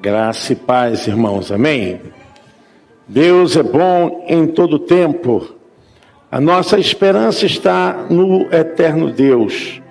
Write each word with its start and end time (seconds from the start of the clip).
Graça 0.00 0.54
e 0.54 0.56
paz, 0.56 1.06
irmãos. 1.06 1.52
Amém. 1.52 2.00
Deus 3.06 3.54
é 3.54 3.62
bom 3.62 4.24
em 4.26 4.46
todo 4.46 4.78
tempo. 4.78 5.54
A 6.32 6.40
nossa 6.40 6.78
esperança 6.78 7.44
está 7.44 8.06
no 8.08 8.50
eterno 8.50 9.12
Deus. 9.12 9.82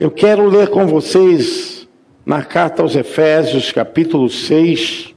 Eu 0.00 0.10
quero 0.10 0.48
ler 0.48 0.70
com 0.70 0.88
vocês 0.88 1.88
na 2.26 2.42
carta 2.42 2.82
aos 2.82 2.96
Efésios, 2.96 3.70
capítulo 3.70 4.28
6, 4.28 5.14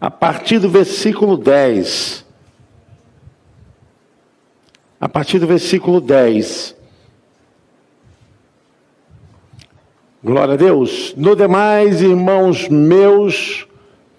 a 0.00 0.12
partir 0.12 0.60
do 0.60 0.68
versículo 0.68 1.36
10. 1.36 2.24
A 5.00 5.08
partir 5.08 5.40
do 5.40 5.46
versículo 5.48 6.00
10. 6.00 6.81
Glória 10.24 10.54
a 10.54 10.56
Deus. 10.56 11.12
No 11.16 11.34
demais, 11.34 12.00
irmãos 12.00 12.68
meus, 12.68 13.66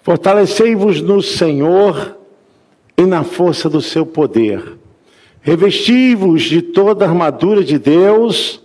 fortalecei-vos 0.02 1.00
no 1.00 1.22
Senhor 1.22 2.18
e 2.94 3.06
na 3.06 3.24
força 3.24 3.70
do 3.70 3.80
seu 3.80 4.04
poder. 4.04 4.76
Revesti-vos 5.40 6.42
de 6.42 6.60
toda 6.60 7.06
a 7.06 7.08
armadura 7.08 7.64
de 7.64 7.78
Deus, 7.78 8.60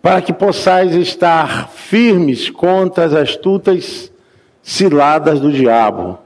para 0.00 0.22
que 0.22 0.32
possais 0.32 0.94
estar 0.94 1.68
firmes 1.68 2.48
contra 2.48 3.06
as 3.06 3.12
astutas 3.12 4.12
ciladas 4.62 5.40
do 5.40 5.50
diabo. 5.50 6.16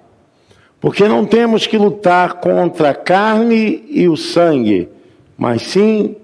Porque 0.78 1.08
não 1.08 1.24
temos 1.24 1.66
que 1.66 1.78
lutar 1.78 2.34
contra 2.34 2.90
a 2.90 2.94
carne 2.94 3.84
e 3.88 4.06
o 4.06 4.18
sangue, 4.18 4.90
mas 5.34 5.62
sim 5.62 6.14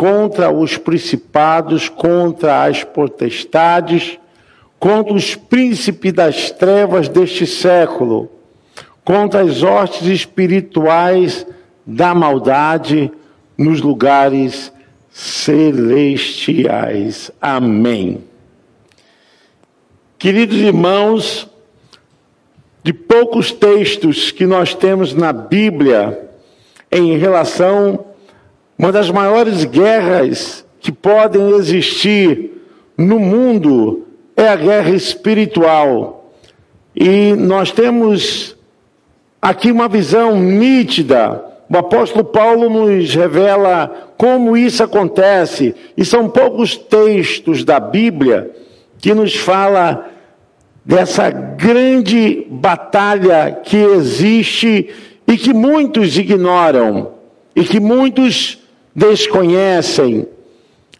contra 0.00 0.50
os 0.50 0.78
principados, 0.78 1.90
contra 1.90 2.64
as 2.64 2.82
potestades, 2.82 4.18
contra 4.78 5.12
os 5.12 5.34
príncipes 5.34 6.14
das 6.14 6.50
trevas 6.50 7.06
deste 7.06 7.46
século, 7.46 8.30
contra 9.04 9.42
as 9.42 9.62
hostes 9.62 10.06
espirituais 10.06 11.46
da 11.86 12.14
maldade 12.14 13.12
nos 13.58 13.82
lugares 13.82 14.72
celestiais. 15.10 15.70
Amém. 17.38 18.24
Queridos 20.18 20.56
irmãos, 20.56 21.46
de 22.82 22.94
poucos 22.94 23.52
textos 23.52 24.30
que 24.30 24.46
nós 24.46 24.74
temos 24.74 25.12
na 25.12 25.30
Bíblia 25.30 26.26
em 26.90 27.18
relação 27.18 28.06
uma 28.80 28.90
das 28.90 29.10
maiores 29.10 29.66
guerras 29.66 30.64
que 30.80 30.90
podem 30.90 31.50
existir 31.50 32.62
no 32.96 33.18
mundo 33.18 34.06
é 34.34 34.48
a 34.48 34.56
guerra 34.56 34.88
espiritual. 34.88 36.32
E 36.96 37.34
nós 37.34 37.70
temos 37.70 38.56
aqui 39.40 39.70
uma 39.70 39.86
visão 39.86 40.40
nítida. 40.40 41.44
O 41.68 41.76
apóstolo 41.76 42.24
Paulo 42.24 42.70
nos 42.70 43.14
revela 43.14 44.14
como 44.16 44.56
isso 44.56 44.82
acontece. 44.82 45.74
E 45.94 46.02
são 46.02 46.30
poucos 46.30 46.74
textos 46.74 47.62
da 47.64 47.78
Bíblia 47.78 48.50
que 48.98 49.12
nos 49.12 49.36
fala 49.36 50.08
dessa 50.82 51.28
grande 51.28 52.46
batalha 52.48 53.60
que 53.62 53.76
existe 53.76 54.88
e 55.28 55.36
que 55.36 55.52
muitos 55.52 56.16
ignoram 56.16 57.10
e 57.54 57.62
que 57.62 57.78
muitos 57.78 58.59
desconhecem 58.94 60.26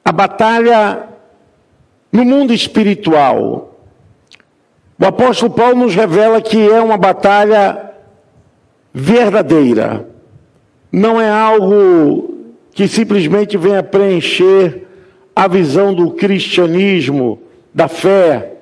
a 0.05 0.13
batalha 0.13 1.05
no 2.13 2.25
mundo 2.25 2.53
espiritual. 2.53 3.79
O 4.99 5.05
apóstolo 5.07 5.53
Paulo 5.53 5.77
nos 5.77 5.95
revela 5.95 6.41
que 6.43 6.69
é 6.71 6.81
uma 6.81 6.97
batalha 6.97 7.91
verdadeira. 8.93 10.07
Não 10.93 11.21
é 11.21 11.31
algo 11.31 12.35
que 12.73 12.87
simplesmente 12.87 13.57
venha 13.57 13.83
preencher 13.83 14.87
a 15.35 15.47
visão 15.49 15.95
do 15.95 16.11
cristianismo, 16.11 17.41
da 17.73 17.89
fé, 17.89 18.55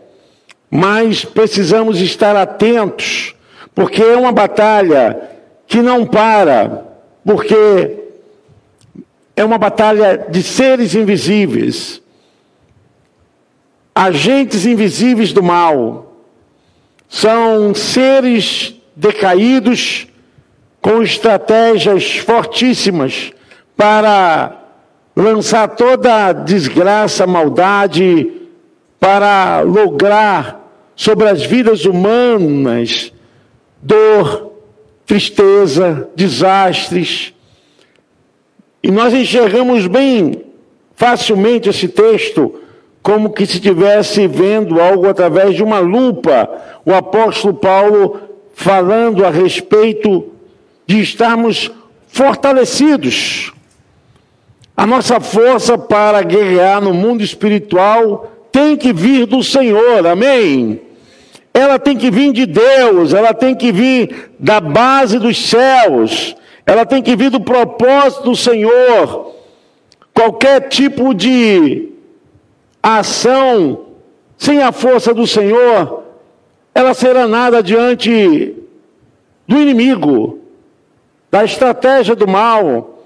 mas 0.71 1.25
precisamos 1.25 2.01
estar 2.01 2.37
atentos, 2.37 3.35
porque 3.75 4.03
é 4.03 4.17
uma 4.17 4.33
batalha 4.33 5.19
que 5.67 5.81
não 5.81 6.05
para, 6.05 6.85
porque 7.25 8.08
é 9.39 9.45
uma 9.45 9.57
batalha 9.57 10.27
de 10.29 10.43
seres 10.43 10.97
invisíveis, 10.97 12.03
agentes 13.95 14.67
invisíveis 14.67 15.33
do 15.33 15.45
mal. 15.45 16.13
São 17.09 17.73
seres 17.73 18.75
decaídos 18.97 20.09
com 20.81 21.05
estratégias 21.05 22.17
fortíssimas 22.17 23.33
para 23.77 24.61
lançar 25.15 25.69
toda 25.69 26.27
a 26.27 26.33
desgraça, 26.33 27.25
maldade, 27.25 28.33
para 28.99 29.61
lograr 29.61 30.69
sobre 30.97 31.29
as 31.29 31.45
vidas 31.45 31.85
humanas 31.85 33.13
dor, 33.81 34.51
tristeza, 35.07 36.11
desastres 36.17 37.33
e 38.89 38.91
nós 38.91 39.13
enxergamos 39.13 39.87
bem 39.87 40.33
facilmente 40.97 41.69
esse 41.69 41.87
texto 41.89 42.55
como 43.03 43.35
que 43.35 43.45
se 43.45 43.57
estivesse 43.57 44.27
vendo 44.27 44.81
algo 44.81 45.07
através 45.07 45.55
de 45.55 45.63
uma 45.63 45.79
lupa. 45.79 46.49
O 46.87 46.95
apóstolo 46.95 47.53
Paulo 47.53 48.19
falando 48.55 49.27
a 49.27 49.31
respeito 49.31 50.33
de 50.87 51.03
estarmos 51.03 51.71
fortalecidos. 52.09 53.53
A 54.75 54.87
nossa 54.87 55.21
força 55.21 55.77
para 55.77 56.23
guerrear 56.23 56.81
no 56.81 56.95
mundo 56.95 57.23
espiritual 57.23 58.33
tem 58.51 58.75
que 58.75 58.91
vir 58.91 59.27
do 59.27 59.43
Senhor, 59.43 60.07
amém? 60.07 60.81
Ela 61.53 61.79
tem 61.79 61.95
que 61.95 62.11
vir 62.11 62.33
de 62.33 62.47
Deus, 62.47 63.13
ela 63.13 63.35
tem 63.35 63.55
que 63.55 63.71
vir 63.71 64.31
da 64.39 64.61
base 64.61 65.19
dos 65.19 65.37
céus 65.47 66.38
ela 66.69 66.85
tem 66.85 67.03
que 67.03 67.17
vir 67.17 67.31
do 67.31 67.41
propósito 67.41 68.25
do 68.25 68.37
Senhor. 68.37 69.35
Qualquer 70.13 70.69
tipo 70.69 71.15
de 71.15 71.89
ação 72.83 73.87
sem 74.37 74.63
a 74.63 74.71
força 74.71 75.15
do 75.15 75.27
Senhor, 75.27 76.03
ela 76.75 76.93
será 76.93 77.27
nada 77.27 77.63
diante 77.63 78.55
do 79.47 79.57
inimigo, 79.57 80.41
da 81.31 81.43
estratégia 81.43 82.15
do 82.15 82.29
mal. 82.29 82.99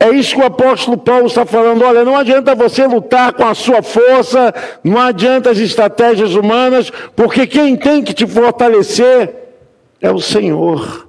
É 0.00 0.10
isso 0.10 0.34
que 0.34 0.42
o 0.42 0.46
apóstolo 0.46 0.98
Paulo 0.98 1.28
está 1.28 1.46
falando. 1.46 1.82
Olha, 1.82 2.04
não 2.04 2.16
adianta 2.16 2.56
você 2.56 2.88
lutar 2.88 3.34
com 3.34 3.44
a 3.44 3.54
sua 3.54 3.82
força, 3.82 4.52
não 4.82 5.00
adianta 5.00 5.50
as 5.50 5.58
estratégias 5.58 6.34
humanas, 6.34 6.90
porque 7.14 7.46
quem 7.46 7.76
tem 7.76 8.02
que 8.02 8.12
te 8.12 8.26
fortalecer 8.26 9.32
é 10.00 10.10
o 10.10 10.18
Senhor. 10.18 11.07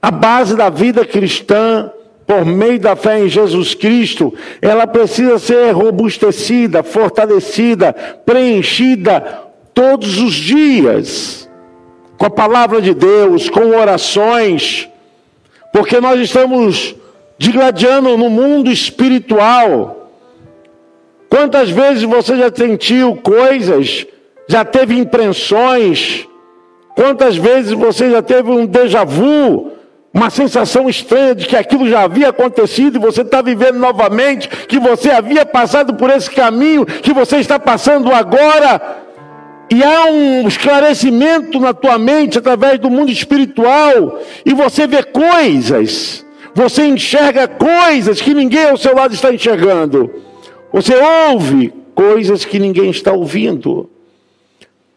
A 0.00 0.10
base 0.10 0.54
da 0.54 0.68
vida 0.70 1.04
cristã, 1.04 1.90
por 2.26 2.44
meio 2.44 2.78
da 2.78 2.94
fé 2.94 3.20
em 3.20 3.28
Jesus 3.28 3.74
Cristo, 3.74 4.32
ela 4.62 4.86
precisa 4.86 5.38
ser 5.38 5.72
robustecida, 5.72 6.82
fortalecida, 6.82 7.92
preenchida 8.24 9.48
todos 9.74 10.18
os 10.20 10.34
dias, 10.34 11.48
com 12.16 12.26
a 12.26 12.30
palavra 12.30 12.80
de 12.80 12.94
Deus, 12.94 13.48
com 13.48 13.76
orações, 13.76 14.88
porque 15.72 16.00
nós 16.00 16.20
estamos 16.20 16.94
digladiando 17.38 18.16
no 18.16 18.28
mundo 18.28 18.70
espiritual. 18.70 20.10
Quantas 21.28 21.70
vezes 21.70 22.02
você 22.02 22.36
já 22.36 22.50
sentiu 22.54 23.16
coisas, 23.16 24.06
já 24.48 24.64
teve 24.64 24.98
impressões, 24.98 26.26
quantas 26.94 27.36
vezes 27.36 27.72
você 27.72 28.10
já 28.10 28.22
teve 28.22 28.50
um 28.50 28.66
déjà 28.66 29.04
vu, 29.04 29.77
uma 30.18 30.30
sensação 30.30 30.88
estranha 30.88 31.32
de 31.32 31.46
que 31.46 31.56
aquilo 31.56 31.88
já 31.88 32.02
havia 32.02 32.30
acontecido 32.30 32.96
e 32.96 33.00
você 33.00 33.22
está 33.22 33.40
vivendo 33.40 33.78
novamente, 33.78 34.48
que 34.48 34.78
você 34.78 35.10
havia 35.10 35.46
passado 35.46 35.94
por 35.94 36.10
esse 36.10 36.28
caminho, 36.28 36.84
que 36.84 37.12
você 37.12 37.36
está 37.36 37.56
passando 37.58 38.12
agora. 38.12 39.04
E 39.70 39.82
há 39.82 40.06
um 40.06 40.48
esclarecimento 40.48 41.60
na 41.60 41.72
tua 41.72 41.98
mente 41.98 42.36
através 42.36 42.80
do 42.80 42.90
mundo 42.90 43.12
espiritual, 43.12 44.18
e 44.44 44.52
você 44.54 44.86
vê 44.88 45.04
coisas, 45.04 46.26
você 46.52 46.84
enxerga 46.84 47.46
coisas 47.46 48.20
que 48.20 48.34
ninguém 48.34 48.70
ao 48.70 48.76
seu 48.76 48.96
lado 48.96 49.14
está 49.14 49.32
enxergando, 49.32 50.10
você 50.72 50.94
ouve 51.30 51.72
coisas 51.94 52.44
que 52.44 52.58
ninguém 52.58 52.90
está 52.90 53.12
ouvindo. 53.12 53.88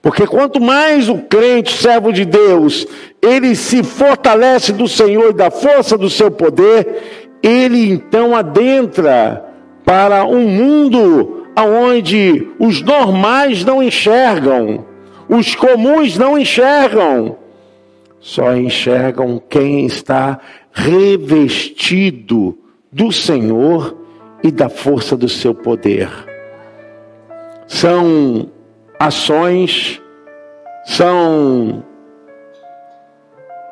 Porque 0.01 0.25
quanto 0.25 0.59
mais 0.59 1.09
o 1.09 1.19
crente, 1.19 1.77
servo 1.77 2.11
de 2.11 2.25
Deus, 2.25 2.87
ele 3.21 3.55
se 3.55 3.83
fortalece 3.83 4.73
do 4.73 4.87
Senhor 4.87 5.29
e 5.29 5.33
da 5.33 5.51
força 5.51 5.95
do 5.97 6.09
seu 6.09 6.31
poder, 6.31 7.29
ele 7.43 7.91
então 7.91 8.35
adentra 8.35 9.45
para 9.85 10.25
um 10.25 10.47
mundo 10.47 11.45
onde 11.55 12.47
os 12.57 12.81
normais 12.81 13.63
não 13.63 13.83
enxergam, 13.83 14.85
os 15.29 15.53
comuns 15.53 16.17
não 16.17 16.37
enxergam, 16.37 17.37
só 18.19 18.55
enxergam 18.55 19.41
quem 19.49 19.85
está 19.85 20.39
revestido 20.71 22.57
do 22.91 23.11
Senhor 23.11 23.95
e 24.43 24.49
da 24.49 24.69
força 24.69 25.15
do 25.15 25.29
seu 25.29 25.53
poder. 25.53 26.09
São 27.67 28.49
ações, 29.01 29.99
são 30.85 31.83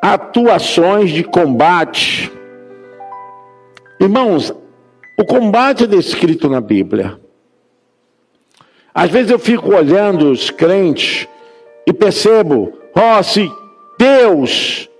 atuações 0.02 1.10
de 1.10 1.22
combate. 1.22 2.32
Irmãos, 4.00 4.52
o 5.16 5.24
combate 5.24 5.84
é 5.84 5.86
descrito 5.86 6.48
na 6.48 6.60
Bíblia. 6.60 7.20
Às 8.92 9.08
vezes 9.10 9.30
eu 9.30 9.38
fico 9.38 9.72
olhando 9.72 10.32
os 10.32 10.50
crentes 10.50 11.28
e 11.86 11.92
percebo, 11.92 12.76
ó, 12.96 13.20
oh, 13.20 13.22
se 13.22 13.48
Deus 13.96 14.90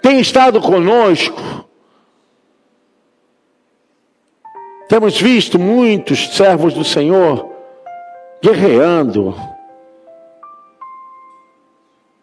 tem 0.00 0.20
estado 0.20 0.58
conosco, 0.58 1.68
temos 4.88 5.20
visto 5.20 5.58
muitos 5.58 6.34
servos 6.34 6.72
do 6.72 6.82
Senhor 6.82 7.49
guerreando, 8.42 9.34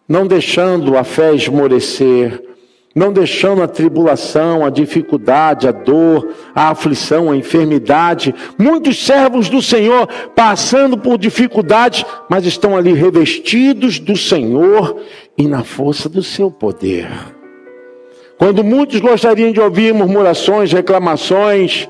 não 0.08 0.26
deixando 0.26 0.98
a 0.98 1.04
fé 1.04 1.34
esmorecer, 1.34 2.44
não 2.96 3.14
deixando 3.14 3.62
a 3.62 3.68
tribulação, 3.68 4.66
a 4.66 4.72
dificuldade, 4.72 5.68
a 5.68 5.72
dor, 5.72 6.34
a 6.56 6.70
aflição, 6.70 7.30
a 7.30 7.38
enfermidade. 7.38 8.34
Muitos 8.58 9.06
servos 9.06 9.50
do 9.50 9.62
Senhor 9.62 10.08
passando 10.36 10.98
por 10.98 11.20
dificuldades, 11.20 12.04
mas 12.28 12.46
estão 12.46 12.76
ali 12.76 12.94
revestidos 12.94 14.00
do 14.00 14.18
Senhor 14.18 15.00
e 15.38 15.48
na 15.48 15.64
força 15.64 16.10
do 16.10 16.24
seu 16.24 16.50
poder. 16.50 17.08
Quando 18.38 18.64
muitos 18.64 19.00
gostariam 19.00 19.52
de 19.52 19.60
ouvir 19.60 19.94
murmurações, 19.94 20.72
reclamações, 20.72 21.88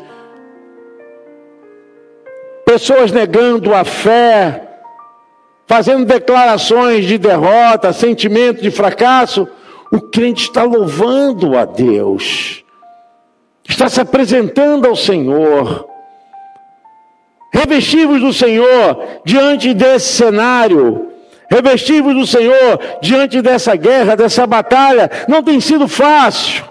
pessoas 2.67 3.13
negando 3.13 3.73
a 3.73 3.85
fé, 3.85 4.61
fazendo 5.65 6.03
declarações 6.03 7.05
de 7.05 7.17
derrota, 7.17 7.93
sentimento 7.93 8.61
de 8.61 8.69
fracasso, 8.69 9.47
o 9.89 10.01
crente 10.01 10.43
está 10.43 10.63
louvando 10.63 11.57
a 11.57 11.63
Deus, 11.63 12.65
está 13.65 13.87
se 13.87 14.01
apresentando 14.01 14.85
ao 14.85 14.97
Senhor. 14.97 15.87
Revestivos 17.53 18.19
do 18.19 18.33
Senhor 18.33 19.21
diante 19.23 19.73
desse 19.73 20.17
cenário, 20.17 21.07
revestivos 21.49 22.13
do 22.13 22.27
Senhor 22.27 22.79
diante 23.01 23.41
dessa 23.41 23.77
guerra, 23.77 24.17
dessa 24.17 24.45
batalha, 24.45 25.09
não 25.25 25.41
tem 25.41 25.61
sido 25.61 25.87
fácil 25.87 26.65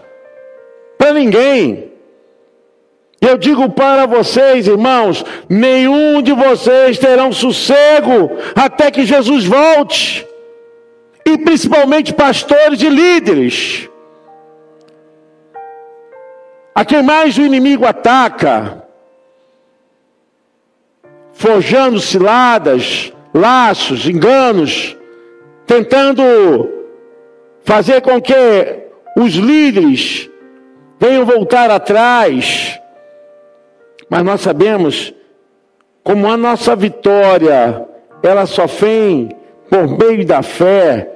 para 0.98 1.14
ninguém. 1.14 1.95
Eu 3.20 3.38
digo 3.38 3.70
para 3.70 4.06
vocês, 4.06 4.66
irmãos, 4.66 5.24
nenhum 5.48 6.20
de 6.20 6.32
vocês 6.32 6.98
terão 6.98 7.32
sossego 7.32 8.30
até 8.54 8.90
que 8.90 9.06
Jesus 9.06 9.44
volte 9.44 10.26
e 11.24 11.38
principalmente 11.38 12.12
pastores 12.12 12.80
e 12.82 12.88
líderes. 12.88 13.88
A 16.74 16.84
quem 16.84 17.02
mais 17.02 17.38
o 17.38 17.42
inimigo 17.42 17.86
ataca, 17.86 18.84
forjando 21.32 21.98
ciladas, 21.98 23.12
laços, 23.34 24.06
enganos, 24.06 24.94
tentando 25.66 26.22
fazer 27.64 28.02
com 28.02 28.20
que 28.20 28.34
os 29.16 29.32
líderes 29.34 30.30
venham 31.00 31.24
voltar 31.24 31.70
atrás. 31.70 32.78
Mas 34.08 34.24
nós 34.24 34.40
sabemos 34.40 35.12
como 36.02 36.30
a 36.30 36.36
nossa 36.36 36.76
vitória, 36.76 37.84
ela 38.22 38.46
só 38.46 38.66
vem 38.66 39.30
por 39.68 39.88
meio 39.98 40.24
da 40.24 40.42
fé 40.42 41.10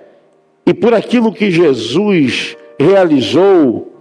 e 0.67 0.75
por 0.75 0.93
aquilo 0.93 1.33
que 1.33 1.51
Jesus 1.51 2.57
realizou, 2.79 3.93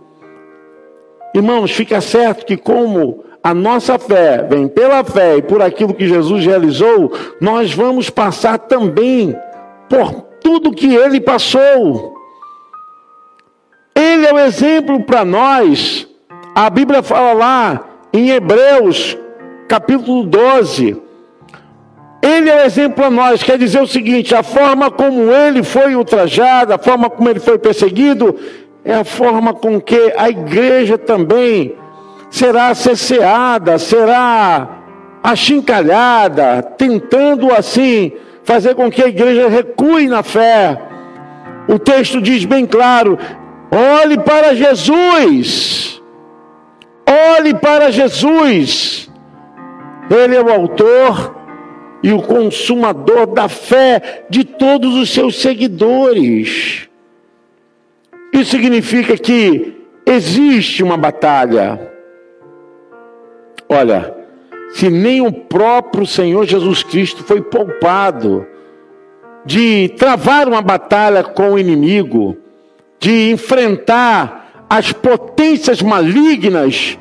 irmãos, 1.35 1.71
fica 1.71 2.01
certo 2.01 2.45
que 2.45 2.57
como 2.57 3.23
a 3.43 3.53
nossa 3.53 3.99
fé 3.99 4.45
vem 4.49 4.67
pela 4.67 5.03
fé 5.03 5.37
e 5.37 5.41
por 5.41 5.61
aquilo 5.61 5.93
que 5.93 6.07
Jesus 6.07 6.45
realizou, 6.45 7.13
nós 7.39 7.73
vamos 7.73 8.09
passar 8.09 8.57
também 8.57 9.35
por 9.87 10.11
tudo 10.41 10.71
que 10.71 10.95
ele 10.95 11.21
passou. 11.21 12.15
Ele 13.95 14.25
é 14.25 14.33
o 14.33 14.39
exemplo 14.39 15.03
para 15.03 15.23
nós. 15.23 16.07
A 16.55 16.69
Bíblia 16.69 17.03
fala 17.03 17.33
lá 17.33 17.88
em 18.11 18.29
Hebreus, 18.29 19.17
capítulo 19.67 20.23
12, 20.23 20.97
ele 22.21 22.49
é 22.49 22.63
o 22.63 22.65
exemplo 22.65 23.05
a 23.05 23.09
nós, 23.09 23.41
quer 23.43 23.57
dizer 23.57 23.81
o 23.81 23.87
seguinte: 23.87 24.35
a 24.35 24.43
forma 24.43 24.91
como 24.91 25.31
ele 25.31 25.63
foi 25.63 25.95
ultrajado, 25.95 26.73
a 26.73 26.77
forma 26.77 27.09
como 27.09 27.29
ele 27.29 27.39
foi 27.39 27.57
perseguido, 27.57 28.35
é 28.83 28.95
a 28.95 29.03
forma 29.03 29.53
com 29.53 29.79
que 29.79 30.13
a 30.17 30.29
igreja 30.29 30.97
também 30.97 31.75
será 32.29 32.73
cesseada, 32.73 33.77
será 33.77 34.79
achincalhada, 35.23 36.61
tentando 36.77 37.53
assim 37.53 38.11
fazer 38.43 38.75
com 38.75 38.89
que 38.89 39.03
a 39.03 39.07
igreja 39.07 39.47
recue 39.47 40.07
na 40.07 40.23
fé. 40.23 40.81
O 41.67 41.77
texto 41.77 42.21
diz 42.21 42.43
bem 42.45 42.65
claro: 42.65 43.17
olhe 43.71 44.17
para 44.17 44.55
Jesus, 44.55 45.98
olhe 47.09 47.53
para 47.53 47.91
Jesus, 47.91 49.09
Ele 50.09 50.35
é 50.35 50.41
o 50.41 50.51
autor 50.51 51.35
e 52.01 52.13
o 52.13 52.21
consumador 52.21 53.27
da 53.27 53.49
fé 53.49 54.25
de 54.29 54.43
todos 54.43 54.95
os 54.95 55.09
seus 55.09 55.41
seguidores. 55.41 56.87
Isso 58.31 58.51
significa 58.51 59.17
que 59.17 59.73
existe 60.05 60.83
uma 60.83 60.95
batalha. 60.95 61.91
Olha, 63.67 64.15
se 64.71 64.89
nem 64.89 65.21
o 65.21 65.31
próprio 65.31 66.05
Senhor 66.05 66.45
Jesus 66.45 66.83
Cristo 66.83 67.23
foi 67.23 67.41
poupado 67.41 68.45
de 69.45 69.89
travar 69.97 70.47
uma 70.47 70.61
batalha 70.61 71.23
com 71.23 71.53
o 71.53 71.59
inimigo, 71.59 72.37
de 72.99 73.31
enfrentar 73.31 74.38
as 74.69 74.91
potências 74.91 75.81
malignas, 75.81 76.97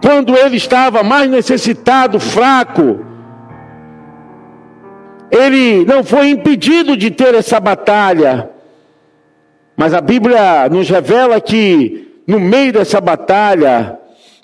quando 0.00 0.36
ele 0.36 0.56
estava 0.56 1.02
mais 1.02 1.28
necessitado, 1.28 2.20
fraco, 2.20 3.04
ele 5.30 5.84
não 5.84 6.04
foi 6.04 6.30
impedido 6.30 6.96
de 6.96 7.10
ter 7.10 7.34
essa 7.34 7.58
batalha. 7.58 8.50
Mas 9.76 9.92
a 9.92 10.00
Bíblia 10.00 10.68
nos 10.70 10.88
revela 10.88 11.40
que 11.40 12.08
no 12.26 12.38
meio 12.38 12.72
dessa 12.72 13.00
batalha, 13.00 13.98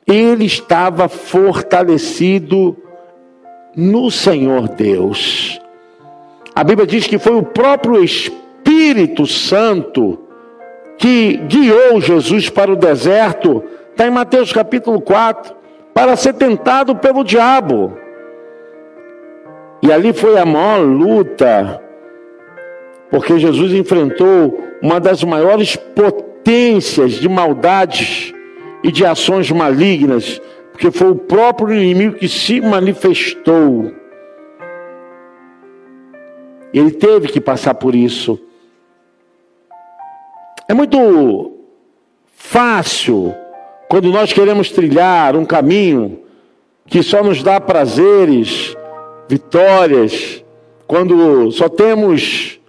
ele 0.07 0.47
estava 0.47 1.09
fortalecido 1.09 2.76
no 3.76 4.11
Senhor 4.11 4.69
Deus. 4.69 5.61
A 6.54 6.64
Bíblia 6.64 6.87
diz 6.87 7.07
que 7.07 7.19
foi 7.19 7.35
o 7.35 7.43
próprio 7.43 8.02
Espírito 8.02 9.26
Santo 9.26 10.24
que 10.98 11.36
guiou 11.48 12.00
Jesus 12.00 12.48
para 12.48 12.72
o 12.72 12.76
deserto, 12.76 13.62
está 13.90 14.06
em 14.06 14.10
Mateus 14.10 14.52
capítulo 14.52 15.00
4, 15.00 15.54
para 15.92 16.16
ser 16.16 16.34
tentado 16.34 16.96
pelo 16.96 17.24
diabo. 17.24 17.96
E 19.82 19.92
ali 19.92 20.12
foi 20.12 20.38
a 20.38 20.46
maior 20.46 20.78
luta, 20.78 21.80
porque 23.10 23.38
Jesus 23.38 23.72
enfrentou 23.72 24.58
uma 24.80 24.98
das 24.98 25.22
maiores 25.22 25.76
potências 25.76 27.12
de 27.12 27.28
maldades 27.28 28.34
e 28.82 28.90
de 28.90 29.04
ações 29.04 29.50
malignas, 29.50 30.40
porque 30.72 30.90
foi 30.90 31.10
o 31.10 31.16
próprio 31.16 31.74
inimigo 31.74 32.16
que 32.16 32.28
se 32.28 32.60
manifestou. 32.60 33.92
Ele 36.72 36.90
teve 36.90 37.28
que 37.28 37.40
passar 37.40 37.74
por 37.74 37.94
isso. 37.94 38.40
É 40.68 40.73
muito 40.75 41.52
fácil 42.37 43.35
quando 43.88 44.11
nós 44.11 44.33
queremos 44.33 44.71
trilhar 44.71 45.37
um 45.37 45.44
caminho 45.44 46.21
que 46.87 47.02
só 47.02 47.23
nos 47.23 47.42
dá 47.42 47.61
prazeres, 47.61 48.75
vitórias, 49.28 50.44
quando 50.87 51.50
só 51.50 51.68
temos 51.68 52.61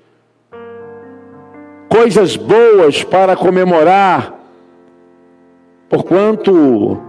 coisas 1.89 2.35
boas 2.35 3.03
para 3.03 3.35
comemorar, 3.35 4.33
porquanto 5.89 7.01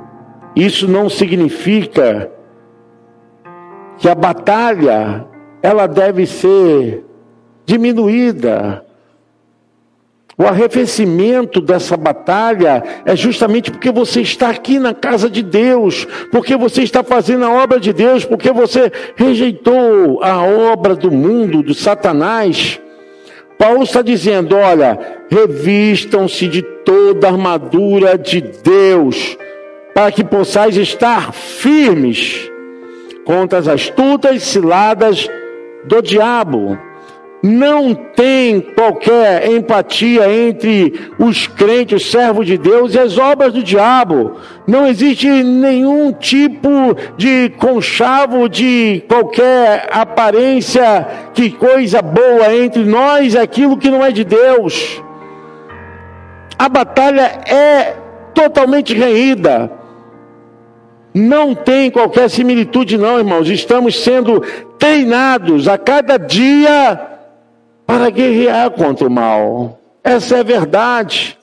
Isso 0.55 0.89
não 0.89 1.11
significa 1.11 2.33
que 3.99 4.09
a 4.09 4.15
batalha 4.15 5.27
ela 5.63 5.87
deve 5.87 6.25
ser 6.25 7.05
diminuída. 7.67 8.86
O 10.39 10.45
arrefecimento 10.45 11.63
dessa 11.63 11.97
batalha 11.97 12.83
é 13.07 13.17
justamente 13.17 13.71
porque 13.71 13.91
você 13.91 14.21
está 14.21 14.51
aqui 14.51 14.79
na 14.79 14.93
casa 14.93 15.31
de 15.31 15.43
Deus, 15.43 16.07
porque 16.31 16.57
você 16.57 16.83
está 16.83 17.03
fazendo 17.03 17.47
a 17.47 17.63
obra 17.63 17.81
de 17.81 17.91
Deus, 17.91 18.23
porque 18.23 18.53
você 18.53 18.93
rejeitou 19.15 20.23
a 20.23 20.43
obra 20.43 20.95
do 20.95 21.11
mundo, 21.11 21.63
do 21.63 21.73
Satanás. 21.73 22.79
Paulo 23.59 23.83
está 23.83 24.03
dizendo: 24.03 24.57
olha, 24.57 24.99
revistam-se 25.31 26.47
de 26.49 26.61
toda 26.61 27.29
a 27.29 27.31
armadura 27.31 28.19
de 28.19 28.43
Deus, 28.43 29.39
para 29.95 30.13
que 30.13 30.23
possais 30.23 30.77
estar 30.77 31.33
firmes 31.33 32.51
contra 33.25 33.59
as 33.59 33.67
astutas 33.67 34.43
ciladas 34.43 35.31
do 35.87 36.03
diabo. 36.03 36.79
Não 37.49 37.95
tem 37.95 38.61
qualquer 38.61 39.49
empatia 39.49 40.29
entre 40.29 41.13
os 41.17 41.47
crentes, 41.47 42.03
os 42.03 42.11
servos 42.11 42.45
de 42.45 42.59
Deus 42.59 42.93
e 42.93 42.99
as 42.99 43.19
obras 43.19 43.53
do 43.53 43.63
diabo. 43.63 44.33
Não 44.67 44.85
existe 44.85 45.29
nenhum 45.45 46.11
tipo 46.11 46.69
de 47.17 47.51
conchavo 47.51 48.49
de 48.49 49.05
qualquer 49.07 49.89
aparência, 49.93 51.07
que 51.35 51.53
coisa 51.53 52.03
boa 52.03 52.53
entre 52.53 52.85
nós 52.85 53.35
e 53.35 53.39
aquilo 53.39 53.79
que 53.79 53.93
não 53.93 54.05
é 54.05 54.11
de 54.11 54.25
Deus. 54.25 55.01
A 56.59 56.69
batalha 56.69 57.31
é 57.47 57.95
totalmente 58.35 58.93
reída. 58.93 59.71
Não 61.15 61.55
tem 61.55 61.93
qualquer 61.93 62.29
similitude, 62.29 62.99
não, 62.99 63.19
irmãos. 63.19 63.49
Estamos 63.49 64.03
sendo 64.03 64.43
treinados 64.81 65.69
a 65.69 65.79
cada 65.79 66.17
dia 66.17 67.15
para 67.87 68.11
guerrear 68.11 68.71
contra 68.71 69.07
o 69.07 69.11
mal. 69.11 69.81
Essa 70.03 70.37
é 70.37 70.41
a 70.41 70.43
verdade. 70.43 71.39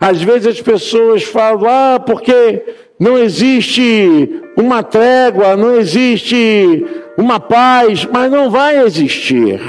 Às 0.00 0.22
vezes 0.22 0.46
as 0.46 0.60
pessoas 0.60 1.24
falam, 1.24 1.68
ah, 1.68 2.00
porque 2.00 2.64
não 2.98 3.18
existe 3.18 4.42
uma 4.56 4.82
trégua, 4.82 5.56
não 5.56 5.76
existe 5.76 6.86
uma 7.16 7.40
paz, 7.40 8.06
mas 8.06 8.30
não 8.30 8.50
vai 8.50 8.82
existir. 8.82 9.60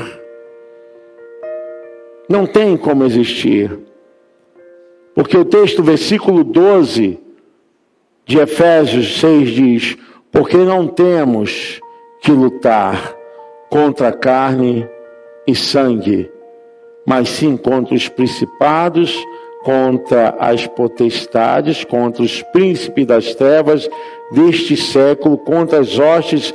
Não 2.29 2.45
tem 2.45 2.77
como 2.77 3.03
existir. 3.03 3.77
Porque 5.13 5.35
o 5.35 5.43
texto, 5.43 5.83
versículo 5.83 6.43
12, 6.43 7.19
de 8.25 8.39
Efésios 8.39 9.19
6 9.19 9.49
diz: 9.49 9.97
Porque 10.31 10.57
não 10.57 10.87
temos 10.87 11.81
que 12.21 12.31
lutar 12.31 13.13
contra 13.69 14.13
carne 14.13 14.87
e 15.47 15.55
sangue, 15.55 16.31
mas 17.05 17.29
sim 17.29 17.57
contra 17.57 17.95
os 17.95 18.07
principados, 18.07 19.15
contra 19.63 20.35
as 20.39 20.65
potestades, 20.67 21.83
contra 21.83 22.23
os 22.23 22.41
príncipes 22.43 23.05
das 23.05 23.35
trevas 23.35 23.89
deste 24.31 24.75
século, 24.75 25.37
contra 25.37 25.79
as 25.79 25.99
hostes 25.99 26.53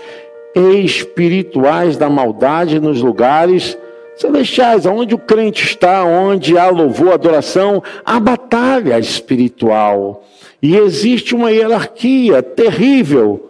espirituais 0.55 1.97
da 1.97 2.09
maldade 2.09 2.81
nos 2.81 3.03
lugares 3.03 3.79
celestiais, 4.17 4.87
onde 4.87 5.15
o 5.15 5.19
crente 5.19 5.63
está, 5.63 6.03
onde 6.05 6.57
há 6.57 6.69
louvor, 6.69 7.13
adoração, 7.13 7.83
há 8.05 8.19
batalha 8.19 8.99
espiritual. 8.99 10.25
E 10.63 10.75
existe 10.77 11.35
uma 11.35 11.53
hierarquia 11.53 12.43
terrível 12.43 13.46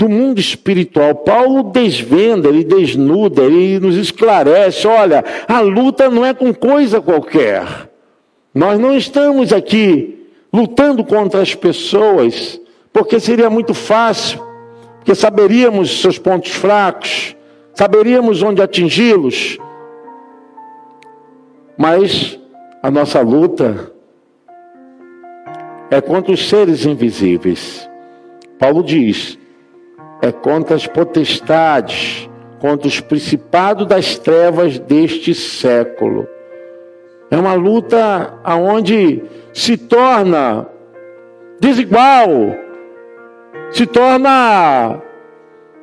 do 0.00 0.08
mundo 0.08 0.40
espiritual. 0.40 1.14
Paulo 1.14 1.62
desvenda, 1.64 2.48
ele 2.48 2.64
desnuda, 2.64 3.42
ele 3.42 3.78
nos 3.78 3.96
esclarece: 3.96 4.86
olha, 4.86 5.22
a 5.46 5.60
luta 5.60 6.08
não 6.08 6.24
é 6.24 6.32
com 6.32 6.54
coisa 6.54 7.02
qualquer. 7.02 7.90
Nós 8.54 8.80
não 8.80 8.96
estamos 8.96 9.52
aqui 9.52 10.26
lutando 10.50 11.04
contra 11.04 11.42
as 11.42 11.54
pessoas, 11.54 12.58
porque 12.90 13.20
seria 13.20 13.50
muito 13.50 13.74
fácil, 13.74 14.40
porque 14.96 15.14
saberíamos 15.14 16.00
seus 16.00 16.18
pontos 16.18 16.52
fracos, 16.52 17.36
saberíamos 17.74 18.42
onde 18.42 18.62
atingi-los. 18.62 19.58
Mas 21.76 22.38
a 22.82 22.90
nossa 22.90 23.20
luta 23.20 23.92
é 25.90 26.00
contra 26.00 26.32
os 26.32 26.48
seres 26.48 26.86
invisíveis. 26.86 27.86
Paulo 28.58 28.82
diz: 28.82 29.38
é 30.22 30.30
contra 30.30 30.76
as 30.76 30.86
potestades, 30.86 32.28
contra 32.58 32.86
os 32.86 33.00
principados 33.00 33.86
das 33.86 34.18
trevas 34.18 34.78
deste 34.78 35.34
século. 35.34 36.28
É 37.30 37.36
uma 37.36 37.54
luta 37.54 38.38
aonde 38.44 39.22
se 39.52 39.76
torna 39.76 40.66
desigual, 41.58 42.28
se 43.70 43.86
torna 43.86 45.00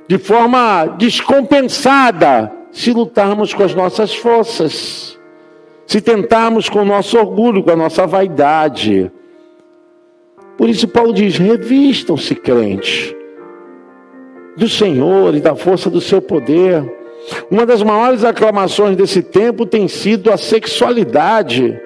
de 0.08 0.18
forma 0.18 0.86
descompensada 0.98 2.52
se 2.72 2.92
lutarmos 2.92 3.54
com 3.54 3.64
as 3.64 3.74
nossas 3.74 4.14
forças, 4.14 5.18
se 5.86 6.00
tentarmos 6.00 6.70
com 6.70 6.80
o 6.80 6.86
nosso 6.86 7.18
orgulho, 7.18 7.64
com 7.64 7.72
a 7.72 7.76
nossa 7.76 8.06
vaidade. 8.06 9.12
Por 10.58 10.70
isso, 10.70 10.88
Paulo 10.88 11.14
diz: 11.14 11.38
revistam-se 11.38 12.36
crentes 12.36 13.16
do 14.58 14.68
Senhor 14.68 15.36
e 15.36 15.40
da 15.40 15.56
força 15.56 15.90
do 15.90 16.02
seu 16.02 16.22
poder. 16.22 16.84
Uma 17.50 17.66
das 17.66 17.84
maiores 17.84 18.24
aclamações 18.24 18.98
desse 18.98 19.22
tempo 19.22 19.66
tem 19.66 19.88
sido 19.88 20.32
a 20.32 20.38
sexualidade. 20.38 21.80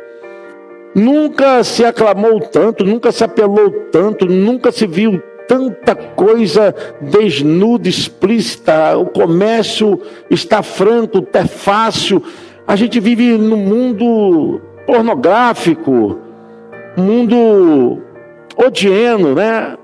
Nunca 0.96 1.64
se 1.64 1.84
aclamou 1.84 2.40
tanto, 2.40 2.86
nunca 2.86 3.12
se 3.12 3.24
apelou 3.24 3.70
tanto, 3.92 4.26
nunca 4.26 4.72
se 4.72 4.88
viu 4.88 5.22
tanta 5.48 5.96
coisa 5.96 6.74
desnuda, 7.02 7.90
explícita. 7.90 8.98
O 8.98 9.06
comércio 9.06 10.00
está 10.30 10.64
franco, 10.64 11.26
é 11.34 11.46
fácil. 11.46 12.24
A 12.66 12.76
gente 12.76 13.00
vive 13.00 13.38
num 13.38 13.58
mundo 13.58 14.62
pornográfico, 14.86 16.20
mundo 16.96 18.02
odieno, 18.56 19.34
né? 19.36 19.76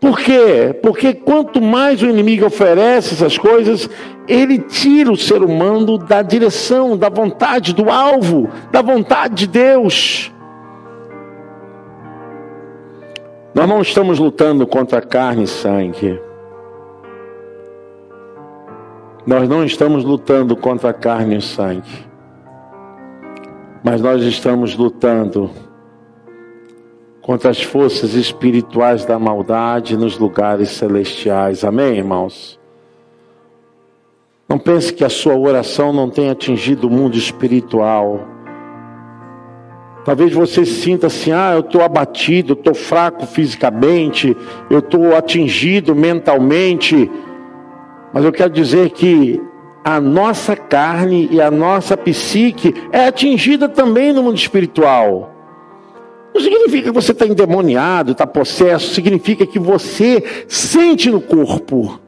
Por 0.00 0.18
quê? 0.18 0.78
Porque 0.82 1.14
quanto 1.14 1.60
mais 1.60 2.02
o 2.02 2.06
inimigo 2.06 2.46
oferece 2.46 3.14
essas 3.14 3.38
coisas, 3.38 3.88
ele 4.28 4.58
tira 4.58 5.10
o 5.10 5.16
ser 5.16 5.42
humano 5.42 5.96
da 5.96 6.22
direção, 6.22 6.96
da 6.96 7.08
vontade, 7.08 7.74
do 7.74 7.90
alvo, 7.90 8.48
da 8.70 8.82
vontade 8.82 9.34
de 9.34 9.46
Deus. 9.46 10.32
Nós 13.54 13.68
não 13.68 13.80
estamos 13.80 14.18
lutando 14.18 14.66
contra 14.66 15.00
carne 15.00 15.44
e 15.44 15.48
sangue. 15.48 16.20
Nós 19.26 19.48
não 19.48 19.64
estamos 19.64 20.04
lutando 20.04 20.54
contra 20.54 20.92
carne 20.92 21.38
e 21.38 21.42
sangue. 21.42 22.06
Mas 23.82 24.00
nós 24.02 24.22
estamos 24.22 24.76
lutando 24.76 25.50
contra 27.26 27.50
as 27.50 27.60
forças 27.60 28.14
espirituais 28.14 29.04
da 29.04 29.18
maldade 29.18 29.96
nos 29.96 30.16
lugares 30.16 30.70
celestiais. 30.70 31.64
Amém, 31.64 31.96
irmãos? 31.96 32.56
Não 34.48 34.60
pense 34.60 34.92
que 34.92 35.02
a 35.02 35.08
sua 35.08 35.36
oração 35.36 35.92
não 35.92 36.08
tenha 36.08 36.30
atingido 36.30 36.86
o 36.86 36.90
mundo 36.90 37.18
espiritual. 37.18 38.20
Talvez 40.04 40.32
você 40.32 40.64
sinta 40.64 41.08
assim: 41.08 41.32
ah, 41.32 41.54
eu 41.54 41.60
estou 41.60 41.82
abatido, 41.82 42.52
estou 42.52 42.74
fraco 42.74 43.26
fisicamente, 43.26 44.36
eu 44.70 44.78
estou 44.78 45.16
atingido 45.16 45.96
mentalmente. 45.96 47.10
Mas 48.12 48.24
eu 48.24 48.30
quero 48.30 48.50
dizer 48.50 48.90
que 48.90 49.42
a 49.84 50.00
nossa 50.00 50.54
carne 50.54 51.28
e 51.32 51.40
a 51.40 51.50
nossa 51.50 51.96
psique 51.96 52.72
é 52.92 53.08
atingida 53.08 53.68
também 53.68 54.12
no 54.12 54.22
mundo 54.22 54.36
espiritual. 54.36 55.35
Não 56.36 56.42
significa 56.42 56.90
que 56.90 56.94
você 56.94 57.12
está 57.12 57.26
endemoniado, 57.26 58.12
está 58.12 58.26
possesso, 58.26 58.92
significa 58.92 59.46
que 59.46 59.58
você 59.58 60.22
sente 60.46 61.10
no 61.10 61.18
corpo 61.18 61.98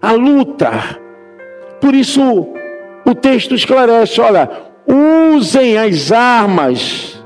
a 0.00 0.12
luta. 0.12 1.00
Por 1.80 1.92
isso 1.92 2.46
o 3.04 3.12
texto 3.12 3.56
esclarece: 3.56 4.20
olha, 4.20 4.48
usem 5.34 5.76
as 5.76 6.12
armas 6.12 7.20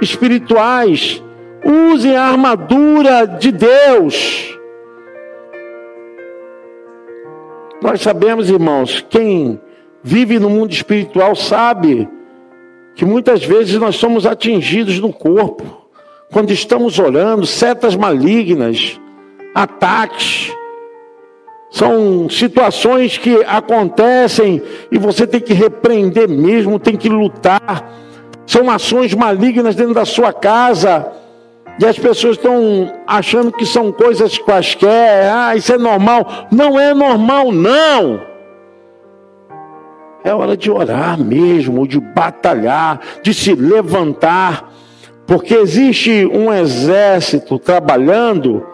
espirituais, 0.00 1.20
usem 1.92 2.14
a 2.14 2.26
armadura 2.26 3.26
de 3.26 3.50
Deus. 3.50 4.56
Nós 7.82 8.00
sabemos, 8.02 8.48
irmãos, 8.48 9.04
quem 9.10 9.60
vive 10.00 10.38
no 10.38 10.48
mundo 10.48 10.70
espiritual 10.70 11.34
sabe 11.34 12.08
que 12.94 13.04
muitas 13.04 13.44
vezes 13.44 13.80
nós 13.80 13.96
somos 13.96 14.26
atingidos 14.26 15.00
no 15.00 15.12
corpo 15.12 15.87
quando 16.30 16.50
estamos 16.50 16.98
orando, 16.98 17.46
setas 17.46 17.96
malignas, 17.96 19.00
ataques. 19.54 20.52
São 21.70 22.28
situações 22.30 23.18
que 23.18 23.44
acontecem 23.44 24.62
e 24.90 24.98
você 24.98 25.26
tem 25.26 25.40
que 25.40 25.52
repreender 25.52 26.28
mesmo, 26.28 26.78
tem 26.78 26.96
que 26.96 27.08
lutar. 27.08 27.92
São 28.46 28.70
ações 28.70 29.12
malignas 29.14 29.74
dentro 29.74 29.94
da 29.94 30.04
sua 30.04 30.32
casa. 30.32 31.12
E 31.80 31.86
as 31.86 31.98
pessoas 31.98 32.36
estão 32.36 32.92
achando 33.06 33.52
que 33.52 33.64
são 33.64 33.92
coisas 33.92 34.36
quaisquer, 34.38 35.30
ah, 35.30 35.54
isso 35.54 35.72
é 35.72 35.78
normal. 35.78 36.48
Não 36.50 36.78
é 36.78 36.92
normal, 36.92 37.52
não. 37.52 38.20
É 40.24 40.34
hora 40.34 40.56
de 40.56 40.70
orar 40.70 41.18
mesmo, 41.18 41.86
de 41.86 42.00
batalhar, 42.00 43.00
de 43.22 43.32
se 43.32 43.54
levantar, 43.54 44.72
porque 45.28 45.54
existe 45.54 46.24
um 46.24 46.50
exército 46.50 47.58
trabalhando 47.58 48.66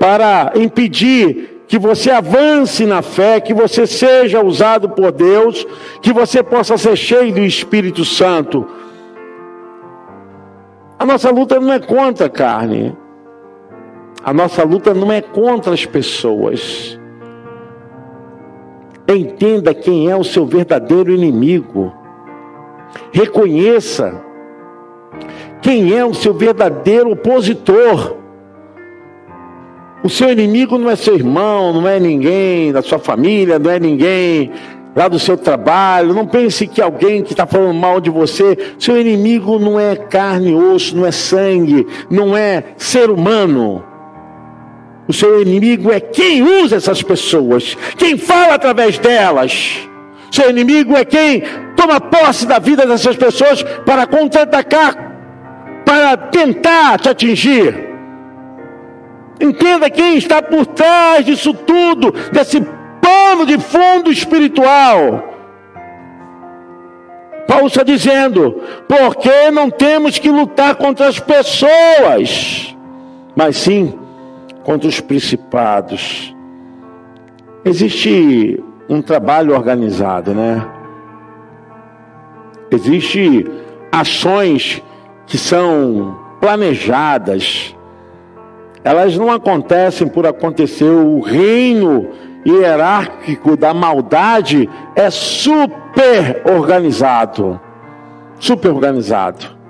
para 0.00 0.52
impedir 0.56 1.62
que 1.68 1.78
você 1.78 2.10
avance 2.10 2.84
na 2.84 3.02
fé, 3.02 3.40
que 3.40 3.54
você 3.54 3.86
seja 3.86 4.42
usado 4.42 4.90
por 4.90 5.12
Deus, 5.12 5.64
que 6.02 6.12
você 6.12 6.42
possa 6.42 6.76
ser 6.76 6.96
cheio 6.96 7.32
do 7.32 7.38
Espírito 7.38 8.04
Santo. 8.04 8.66
A 10.98 11.06
nossa 11.06 11.30
luta 11.30 11.60
não 11.60 11.72
é 11.72 11.78
contra 11.78 12.26
a 12.26 12.30
carne. 12.30 12.96
A 14.24 14.32
nossa 14.32 14.64
luta 14.64 14.92
não 14.92 15.12
é 15.12 15.20
contra 15.20 15.72
as 15.72 15.86
pessoas. 15.86 16.98
Entenda 19.06 19.72
quem 19.72 20.10
é 20.10 20.16
o 20.16 20.24
seu 20.24 20.44
verdadeiro 20.44 21.12
inimigo. 21.12 21.92
Reconheça 23.12 24.31
quem 25.62 25.96
é 25.96 26.04
o 26.04 26.12
seu 26.12 26.34
verdadeiro 26.34 27.12
opositor. 27.12 28.16
O 30.02 30.10
seu 30.10 30.32
inimigo 30.32 30.76
não 30.76 30.90
é 30.90 30.96
seu 30.96 31.14
irmão, 31.14 31.72
não 31.72 31.88
é 31.88 32.00
ninguém 32.00 32.72
da 32.72 32.82
sua 32.82 32.98
família, 32.98 33.58
não 33.58 33.70
é 33.70 33.78
ninguém 33.78 34.50
lá 34.96 35.06
do 35.06 35.18
seu 35.18 35.36
trabalho. 35.36 36.12
Não 36.12 36.26
pense 36.26 36.66
que 36.66 36.82
alguém 36.82 37.22
que 37.22 37.32
está 37.32 37.46
falando 37.46 37.74
mal 37.74 38.00
de 38.00 38.10
você, 38.10 38.74
seu 38.78 39.00
inimigo 39.00 39.60
não 39.60 39.78
é 39.78 39.94
carne 39.94 40.50
e 40.50 40.54
osso, 40.54 40.96
não 40.96 41.06
é 41.06 41.12
sangue, 41.12 41.86
não 42.10 42.36
é 42.36 42.64
ser 42.76 43.08
humano. 43.08 43.84
O 45.06 45.12
seu 45.12 45.40
inimigo 45.40 45.92
é 45.92 46.00
quem 46.00 46.42
usa 46.42 46.76
essas 46.76 47.02
pessoas, 47.02 47.76
quem 47.96 48.16
fala 48.16 48.54
através 48.54 48.98
delas. 48.98 49.88
Seu 50.30 50.48
inimigo 50.48 50.96
é 50.96 51.04
quem 51.04 51.42
toma 51.76 52.00
posse 52.00 52.46
da 52.46 52.58
vida 52.58 52.86
dessas 52.86 53.16
pessoas 53.16 53.62
para 53.84 54.06
contra-atacar, 54.06 55.11
para 55.84 56.16
tentar 56.16 56.98
te 56.98 57.08
atingir. 57.08 57.92
Entenda 59.40 59.90
quem 59.90 60.16
está 60.16 60.40
por 60.40 60.66
trás 60.66 61.24
disso 61.24 61.52
tudo, 61.52 62.12
desse 62.32 62.60
pano 63.00 63.44
de 63.44 63.58
fundo 63.58 64.10
espiritual. 64.10 65.30
Paulo 67.46 67.66
está 67.66 67.82
dizendo, 67.82 68.62
porque 68.88 69.50
não 69.50 69.68
temos 69.68 70.18
que 70.18 70.30
lutar 70.30 70.76
contra 70.76 71.08
as 71.08 71.18
pessoas, 71.18 72.74
mas 73.34 73.56
sim 73.56 73.98
contra 74.62 74.88
os 74.88 75.00
principados. 75.00 76.34
Existe 77.64 78.62
um 78.88 79.02
trabalho 79.02 79.54
organizado, 79.54 80.32
né? 80.34 80.66
Existe 82.70 83.44
ações 83.90 84.82
que 85.26 85.38
são 85.38 86.18
planejadas. 86.40 87.74
Elas 88.84 89.16
não 89.16 89.30
acontecem 89.30 90.08
por 90.08 90.26
acontecer. 90.26 90.84
O 90.84 91.20
reino 91.20 92.08
hierárquico 92.44 93.56
da 93.56 93.72
maldade 93.72 94.68
é 94.96 95.08
super 95.10 96.42
organizado. 96.44 97.60
Super 98.38 98.72
organizado. 98.72 99.62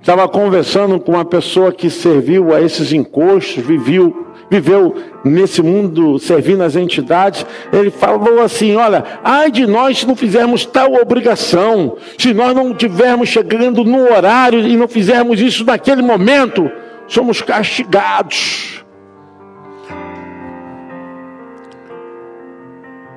Estava 0.00 0.28
conversando 0.28 0.98
com 0.98 1.12
uma 1.12 1.24
pessoa 1.24 1.70
que 1.70 1.88
serviu 1.88 2.52
a 2.52 2.60
esses 2.60 2.92
encostos, 2.92 3.62
viveu, 3.64 4.26
viveu 4.52 4.94
nesse 5.24 5.62
mundo 5.62 6.18
servindo 6.18 6.62
as 6.62 6.76
entidades. 6.76 7.46
Ele 7.72 7.90
falou 7.90 8.40
assim: 8.40 8.76
Olha, 8.76 9.02
ai 9.24 9.50
de 9.50 9.66
nós 9.66 9.98
se 9.98 10.06
não 10.06 10.14
fizermos 10.14 10.66
tal 10.66 10.92
obrigação, 10.94 11.96
se 12.18 12.34
nós 12.34 12.54
não 12.54 12.72
estivermos 12.72 13.30
chegando 13.30 13.82
no 13.82 14.02
horário 14.12 14.60
e 14.60 14.76
não 14.76 14.86
fizermos 14.86 15.40
isso 15.40 15.64
naquele 15.64 16.02
momento, 16.02 16.70
somos 17.08 17.40
castigados. 17.40 18.84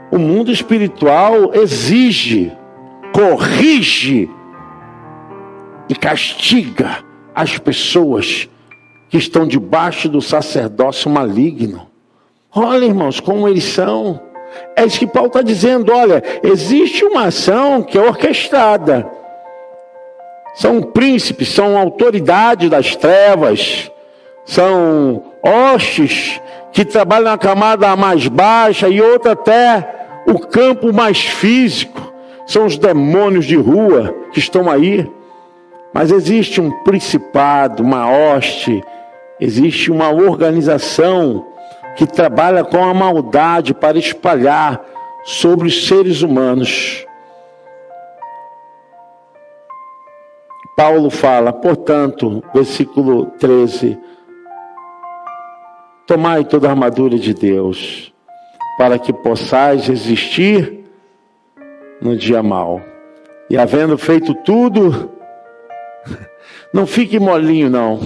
O 0.10 0.18
mundo 0.18 0.50
espiritual 0.50 1.54
exige, 1.54 2.54
corrige 3.12 4.30
e 5.90 5.96
castiga 5.96 7.00
as 7.34 7.58
pessoas 7.58 8.48
que 9.16 9.20
estão 9.20 9.48
debaixo 9.48 10.10
do 10.10 10.22
sacerdócio 10.22 11.10
maligno. 11.10 11.88
Olha, 12.54 12.84
irmãos, 12.84 13.22
como 13.22 13.48
eles 13.48 13.64
são. 13.64 14.20
É 14.76 14.84
isso 14.84 15.00
que 15.00 15.08
Paulo 15.08 15.28
está 15.28 15.42
dizendo. 15.42 15.94
Olha, 15.94 16.22
existe 16.44 17.06
uma 17.06 17.28
ação 17.28 17.82
que 17.82 17.98
é 17.98 18.02
orquestrada. 18.02 19.10
São 20.54 20.82
príncipes, 20.82 21.48
são 21.48 21.78
autoridades 21.78 22.70
das 22.70 22.94
trevas, 22.98 23.90
são 24.44 25.24
hostes 25.42 26.42
que 26.74 26.84
trabalham 26.84 27.32
na 27.32 27.38
camada 27.38 27.96
mais 27.96 28.28
baixa 28.28 28.90
e 28.90 29.02
outra 29.02 29.32
até 29.32 30.24
o 30.28 30.40
campo 30.40 30.92
mais 30.92 31.22
físico. 31.22 32.14
São 32.46 32.66
os 32.66 32.78
demônios 32.78 33.46
de 33.46 33.56
rua 33.56 34.14
que 34.34 34.40
estão 34.40 34.70
aí. 34.70 35.10
Mas 35.94 36.12
existe 36.12 36.60
um 36.60 36.70
principado, 36.84 37.82
uma 37.82 38.12
hoste, 38.12 38.84
existe 39.40 39.92
uma 39.92 40.10
organização 40.10 41.46
que 41.96 42.06
trabalha 42.06 42.64
com 42.64 42.84
a 42.84 42.94
maldade 42.94 43.74
para 43.74 43.98
espalhar 43.98 44.84
sobre 45.24 45.68
os 45.68 45.88
seres 45.88 46.22
humanos. 46.22 47.06
Paulo 50.76 51.10
fala, 51.10 51.54
portanto, 51.54 52.44
versículo 52.54 53.28
13: 53.40 53.98
Tomai 56.06 56.44
toda 56.44 56.68
a 56.68 56.72
armadura 56.72 57.18
de 57.18 57.34
Deus, 57.34 58.14
para 58.78 59.00
que 59.00 59.14
possais 59.14 59.88
resistir 59.88 60.84
no 62.02 62.16
dia 62.18 62.44
mau. 62.44 62.82
E 63.50 63.58
havendo 63.58 63.98
feito 63.98 64.34
tudo, 64.34 65.12
não 66.74 66.86
fique 66.86 67.20
molinho, 67.20 67.70
não. 67.70 68.00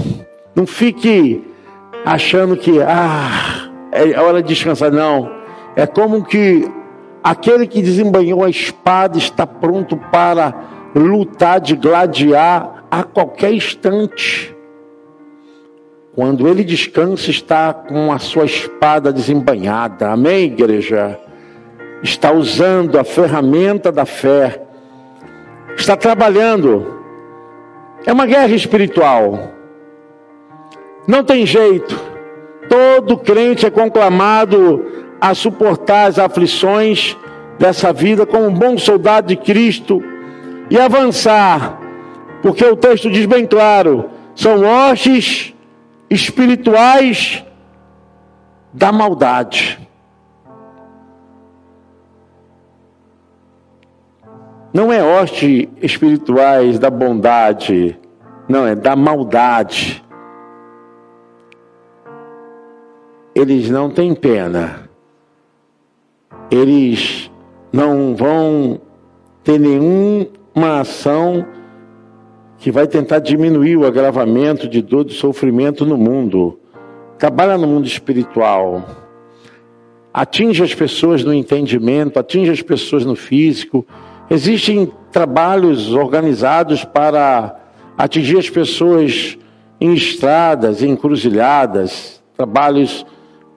Não 0.59 0.67
fique 0.67 1.41
achando 2.03 2.57
que, 2.57 2.81
ah, 2.81 3.71
é 3.93 4.19
hora 4.19 4.43
de 4.43 4.49
descansar. 4.49 4.91
Não. 4.91 5.31
É 5.73 5.87
como 5.87 6.21
que 6.21 6.69
aquele 7.23 7.65
que 7.65 7.81
desembanhou 7.81 8.43
a 8.43 8.49
espada 8.49 9.17
está 9.17 9.47
pronto 9.47 9.95
para 9.95 10.53
lutar, 10.93 11.61
de 11.61 11.77
gladiar 11.77 12.83
a 12.91 13.03
qualquer 13.03 13.53
instante. 13.53 14.53
Quando 16.13 16.45
ele 16.45 16.65
descansa, 16.65 17.31
está 17.31 17.73
com 17.73 18.11
a 18.11 18.19
sua 18.19 18.43
espada 18.43 19.13
desembanhada. 19.13 20.09
Amém, 20.09 20.47
igreja? 20.47 21.17
Está 22.03 22.33
usando 22.33 22.99
a 22.99 23.05
ferramenta 23.05 23.93
da 23.93 24.05
fé. 24.05 24.61
Está 25.77 25.95
trabalhando 25.95 26.99
é 28.05 28.11
uma 28.11 28.25
guerra 28.25 28.53
espiritual. 28.53 29.57
Não 31.07 31.23
tem 31.23 31.45
jeito. 31.45 31.99
Todo 32.67 33.17
crente 33.17 33.65
é 33.65 33.69
conclamado 33.69 34.85
a 35.19 35.33
suportar 35.33 36.07
as 36.07 36.19
aflições 36.19 37.17
dessa 37.57 37.91
vida 37.91 38.25
como 38.25 38.47
um 38.47 38.53
bom 38.53 38.77
soldado 38.77 39.27
de 39.27 39.35
Cristo 39.35 40.01
e 40.69 40.79
avançar, 40.79 41.79
porque 42.41 42.63
o 42.63 42.75
texto 42.75 43.09
diz 43.09 43.25
bem 43.25 43.45
claro: 43.45 44.09
são 44.35 44.63
hostes 44.63 45.53
espirituais 46.09 47.43
da 48.71 48.91
maldade. 48.91 49.79
Não 54.71 54.93
é 54.93 55.03
hoste 55.03 55.67
espirituais 55.81 56.77
da 56.77 56.91
bondade, 56.91 57.99
não, 58.47 58.67
é 58.67 58.75
da 58.75 58.95
maldade. 58.95 60.03
Eles 63.33 63.69
não 63.69 63.89
têm 63.89 64.13
pena. 64.13 64.89
Eles 66.49 67.31
não 67.71 68.15
vão 68.15 68.81
ter 69.43 69.59
nenhuma 69.59 70.79
ação 70.79 71.45
que 72.57 72.71
vai 72.71 72.87
tentar 72.87 73.19
diminuir 73.19 73.77
o 73.77 73.85
agravamento 73.85 74.67
de 74.67 74.81
dor 74.81 75.05
e 75.07 75.13
sofrimento 75.13 75.85
no 75.85 75.97
mundo. 75.97 76.59
Trabalha 77.17 77.57
no 77.57 77.67
mundo 77.67 77.85
espiritual. 77.85 78.83
Atinge 80.13 80.63
as 80.63 80.73
pessoas 80.73 81.23
no 81.23 81.33
entendimento, 81.33 82.19
atinge 82.19 82.51
as 82.51 82.61
pessoas 82.61 83.05
no 83.05 83.15
físico. 83.15 83.85
Existem 84.29 84.91
trabalhos 85.11 85.93
organizados 85.93 86.83
para 86.83 87.57
atingir 87.97 88.37
as 88.37 88.49
pessoas 88.49 89.37
em 89.79 89.93
estradas, 89.93 90.83
em 90.83 90.91
encruzilhadas, 90.91 92.21
trabalhos 92.35 93.05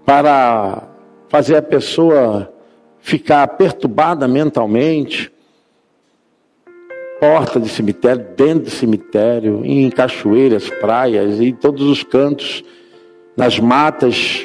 para 0.04 0.88
fazer 1.28 1.56
a 1.56 1.62
pessoa 1.62 2.52
ficar 3.00 3.46
perturbada 3.48 4.28
mentalmente 4.28 5.32
porta 7.22 7.60
de 7.60 7.68
cemitério, 7.68 8.26
dentro 8.36 8.64
de 8.64 8.70
cemitério, 8.72 9.64
em 9.64 9.88
cachoeiras, 9.88 10.68
praias, 10.68 11.40
em 11.40 11.54
todos 11.54 11.82
os 11.82 12.02
cantos, 12.02 12.64
nas 13.36 13.60
matas. 13.60 14.44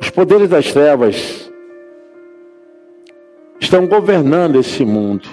Os 0.00 0.08
poderes 0.08 0.48
das 0.48 0.72
trevas 0.72 1.52
estão 3.60 3.86
governando 3.86 4.56
esse 4.56 4.86
mundo. 4.86 5.28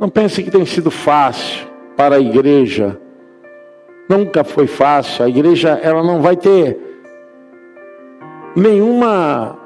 Não 0.00 0.08
pense 0.08 0.42
que 0.42 0.50
tem 0.50 0.64
sido 0.64 0.90
fácil 0.90 1.68
para 1.98 2.16
a 2.16 2.20
igreja. 2.20 2.98
Nunca 4.08 4.44
foi 4.44 4.66
fácil. 4.66 5.24
A 5.24 5.28
igreja 5.28 5.80
ela 5.82 6.02
não 6.02 6.20
vai 6.20 6.36
ter 6.36 6.78
nenhuma 8.54 9.58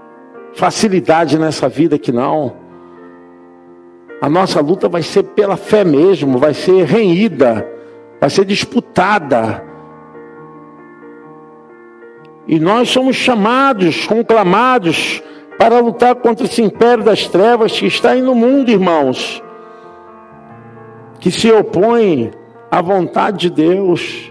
facilidade 0.55 1.39
nessa 1.39 1.69
vida 1.69 1.99
que 1.99 2.13
não. 2.13 2.55
A 4.21 4.29
nossa 4.29 4.61
luta 4.61 4.89
vai 4.89 5.03
ser 5.03 5.23
pela 5.23 5.57
fé 5.57 5.85
mesmo, 5.85 6.39
vai 6.39 6.55
ser 6.55 6.85
renhida, 6.85 7.67
vai 8.21 8.31
ser 8.31 8.45
disputada. 8.45 9.63
E 12.49 12.59
nós 12.59 12.89
somos 12.89 13.17
chamados, 13.17 14.07
conclamados, 14.07 15.23
para 15.59 15.81
lutar 15.81 16.15
contra 16.17 16.47
esse 16.47 16.63
império 16.63 17.03
das 17.03 17.27
trevas 17.27 17.79
que 17.79 17.87
está 17.87 18.11
aí 18.11 18.23
no 18.23 18.35
mundo, 18.35 18.71
irmãos, 18.71 19.43
que 21.19 21.31
se 21.31 21.51
opõe 21.51 22.31
à 22.77 22.83
vontade 22.83 23.49
de 23.49 23.51
Deus. 23.51 24.31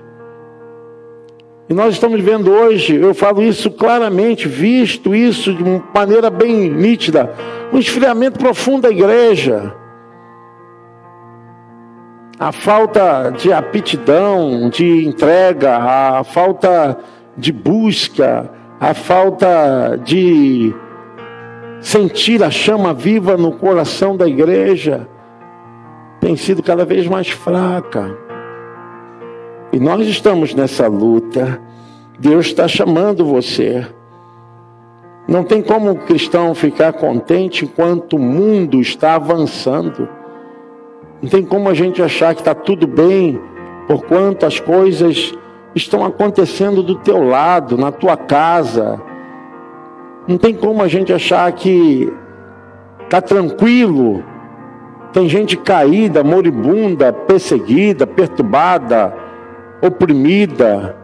E 1.67 1.73
nós 1.73 1.95
estamos 1.95 2.21
vendo 2.21 2.51
hoje, 2.51 2.95
eu 2.95 3.11
falo 3.11 3.41
isso 3.41 3.71
claramente, 3.71 4.47
visto 4.47 5.15
isso 5.15 5.51
de 5.51 5.63
maneira 5.91 6.29
bem 6.29 6.69
nítida, 6.69 7.33
um 7.73 7.79
esfriamento 7.79 8.37
profundo 8.37 8.83
da 8.83 8.91
igreja. 8.91 9.73
A 12.39 12.51
falta 12.51 13.31
de 13.31 13.51
aptidão, 13.51 14.69
de 14.69 15.07
entrega, 15.07 15.77
a 15.77 16.23
falta 16.23 16.99
de 17.35 17.51
busca, 17.51 18.51
a 18.79 18.93
falta 18.93 19.99
de 20.03 20.71
sentir 21.81 22.43
a 22.43 22.51
chama 22.51 22.93
viva 22.93 23.37
no 23.37 23.53
coração 23.53 24.15
da 24.15 24.27
igreja 24.27 25.07
tem 26.19 26.35
sido 26.35 26.61
cada 26.61 26.85
vez 26.85 27.07
mais 27.07 27.29
fraca. 27.29 28.24
E 29.75 29.79
nós 29.79 30.07
estamos 30.07 30.55
nessa 30.55 30.87
luta. 30.87 31.59
Deus 32.17 32.45
está 32.45 32.65
chamando 32.65 33.25
você. 33.25 33.85
Não 35.27 35.43
tem 35.43 35.61
como 35.61 35.91
o 35.91 35.97
cristão 35.97 36.55
ficar 36.55 36.93
contente 36.93 37.65
enquanto 37.65 38.13
o 38.13 38.19
mundo 38.19 38.79
está 38.79 39.15
avançando. 39.15 40.07
Não 41.21 41.27
tem 41.29 41.43
como 41.43 41.67
a 41.67 41.73
gente 41.73 42.01
achar 42.01 42.33
que 42.33 42.39
está 42.39 42.55
tudo 42.55 42.87
bem, 42.87 43.37
por 43.85 44.05
quanto 44.05 44.45
as 44.45 44.61
coisas 44.61 45.33
estão 45.75 46.05
acontecendo 46.05 46.81
do 46.81 46.95
teu 46.95 47.21
lado, 47.27 47.77
na 47.77 47.91
tua 47.91 48.15
casa. 48.15 49.01
Não 50.25 50.37
tem 50.37 50.53
como 50.53 50.83
a 50.83 50.87
gente 50.87 51.11
achar 51.11 51.51
que 51.51 52.09
está 53.03 53.19
tranquilo. 53.19 54.23
Tem 55.11 55.27
gente 55.27 55.57
caída, 55.57 56.23
moribunda, 56.23 57.11
perseguida, 57.11 58.07
perturbada 58.07 59.24
oprimida, 59.85 60.95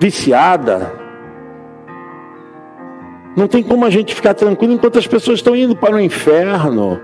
viciada. 0.00 0.92
Não 3.36 3.46
tem 3.46 3.62
como 3.62 3.84
a 3.84 3.90
gente 3.90 4.14
ficar 4.14 4.34
tranquilo 4.34 4.72
enquanto 4.72 4.98
as 4.98 5.06
pessoas 5.06 5.38
estão 5.38 5.54
indo 5.54 5.76
para 5.76 5.94
o 5.94 6.00
inferno. 6.00 7.00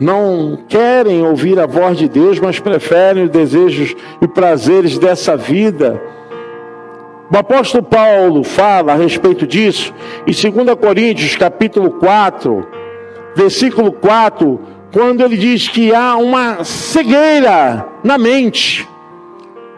Não 0.00 0.58
querem 0.68 1.22
ouvir 1.22 1.58
a 1.60 1.66
voz 1.66 1.96
de 1.96 2.08
Deus, 2.08 2.40
mas 2.40 2.58
preferem 2.58 3.24
os 3.24 3.30
desejos 3.30 3.94
e 4.20 4.26
prazeres 4.26 4.98
dessa 4.98 5.36
vida. 5.36 6.02
O 7.32 7.36
apóstolo 7.36 7.84
Paulo 7.84 8.42
fala 8.42 8.92
a 8.92 8.96
respeito 8.96 9.46
disso 9.46 9.94
em 10.26 10.32
2 10.32 10.78
Coríntios, 10.78 11.36
capítulo 11.36 11.92
4, 11.92 12.66
versículo 13.34 13.92
4, 13.92 14.60
quando 14.92 15.22
ele 15.22 15.36
diz 15.36 15.68
que 15.68 15.94
há 15.94 16.16
uma 16.16 16.64
cegueira 16.64 17.86
na 18.02 18.18
mente 18.18 18.88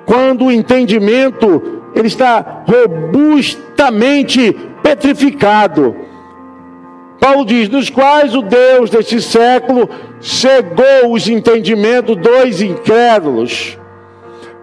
quando 0.07 0.47
o 0.47 0.53
entendimento 0.53 1.83
ele 1.95 2.07
está 2.07 2.65
robustamente 2.67 4.57
petrificado. 4.83 5.97
Paulo 7.19 7.45
diz: 7.45 7.69
nos 7.69 7.91
quais 7.91 8.35
o 8.35 8.43
Deus 8.43 8.89
deste 8.89 9.21
século 9.21 9.91
cegou 10.21 11.13
os 11.13 11.29
entendimentos 11.29 12.17
dos 12.17 12.63
incrédulos, 12.63 13.79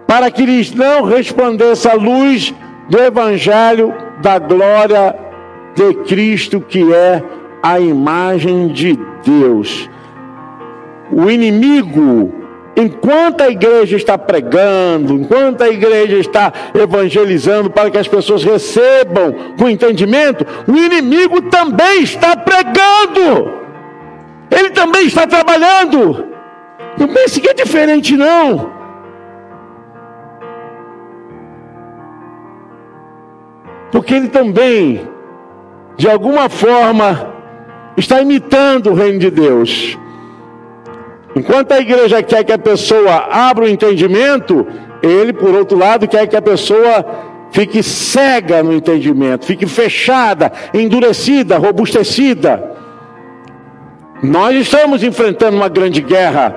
para 0.06 0.30
que 0.30 0.46
lhes 0.46 0.72
não 0.72 1.02
resplandeça 1.02 1.90
a 1.90 1.94
luz 1.94 2.54
do 2.88 2.98
Evangelho 2.98 3.94
da 4.22 4.38
glória 4.38 5.14
de 5.74 5.94
Cristo, 6.04 6.60
que 6.60 6.92
é 6.92 7.22
a 7.62 7.80
imagem 7.80 8.68
de 8.68 8.98
Deus. 9.24 9.90
O 11.10 11.28
inimigo 11.30 12.43
Enquanto 12.76 13.42
a 13.42 13.48
igreja 13.48 13.96
está 13.96 14.18
pregando, 14.18 15.14
enquanto 15.14 15.62
a 15.62 15.68
igreja 15.68 16.16
está 16.16 16.52
evangelizando 16.74 17.70
para 17.70 17.88
que 17.90 17.98
as 17.98 18.08
pessoas 18.08 18.42
recebam 18.42 19.54
com 19.56 19.68
entendimento, 19.68 20.44
o 20.66 20.76
inimigo 20.76 21.42
também 21.42 22.02
está 22.02 22.36
pregando, 22.36 23.52
ele 24.50 24.70
também 24.70 25.06
está 25.06 25.26
trabalhando. 25.26 26.26
Não 26.98 27.08
pense 27.08 27.40
que 27.40 27.48
é 27.48 27.54
diferente, 27.54 28.16
não. 28.16 28.72
Porque 33.92 34.14
ele 34.14 34.28
também, 34.28 35.08
de 35.96 36.10
alguma 36.10 36.48
forma, 36.48 37.32
está 37.96 38.20
imitando 38.20 38.90
o 38.90 38.94
reino 38.94 39.20
de 39.20 39.30
Deus. 39.30 39.96
Enquanto 41.36 41.72
a 41.72 41.80
igreja 41.80 42.22
quer 42.22 42.44
que 42.44 42.52
a 42.52 42.58
pessoa 42.58 43.28
abra 43.30 43.64
o 43.64 43.68
entendimento, 43.68 44.66
ele, 45.02 45.32
por 45.32 45.54
outro 45.54 45.76
lado, 45.76 46.06
quer 46.06 46.26
que 46.28 46.36
a 46.36 46.42
pessoa 46.42 47.04
fique 47.50 47.82
cega 47.82 48.62
no 48.62 48.72
entendimento, 48.72 49.44
fique 49.44 49.66
fechada, 49.66 50.52
endurecida, 50.72 51.58
robustecida. 51.58 52.72
Nós 54.22 54.56
estamos 54.56 55.02
enfrentando 55.02 55.56
uma 55.56 55.68
grande 55.68 56.00
guerra. 56.00 56.56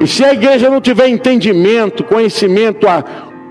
E 0.00 0.06
se 0.06 0.24
a 0.24 0.32
igreja 0.32 0.68
não 0.68 0.80
tiver 0.80 1.08
entendimento, 1.08 2.02
conhecimento, 2.04 2.86
a 2.88 3.04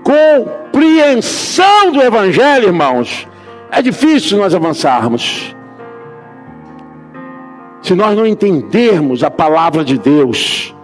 compreensão 0.04 1.90
do 1.90 2.02
Evangelho, 2.02 2.66
irmãos, 2.66 3.26
é 3.70 3.80
difícil 3.80 4.38
nós 4.38 4.54
avançarmos 4.54 5.54
se 7.84 7.94
nós 7.94 8.16
não 8.16 8.26
entendermos 8.26 9.22
a 9.22 9.30
palavra 9.30 9.84
de 9.84 9.98
Deus. 9.98 10.74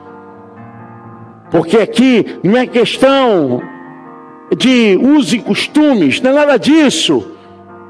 Porque 1.50 1.78
aqui 1.78 2.38
não 2.44 2.58
é 2.58 2.66
questão 2.66 3.62
de 4.54 4.98
usos 5.02 5.32
e 5.32 5.38
costumes, 5.38 6.20
não 6.20 6.30
é 6.30 6.34
nada 6.34 6.58
disso. 6.58 7.26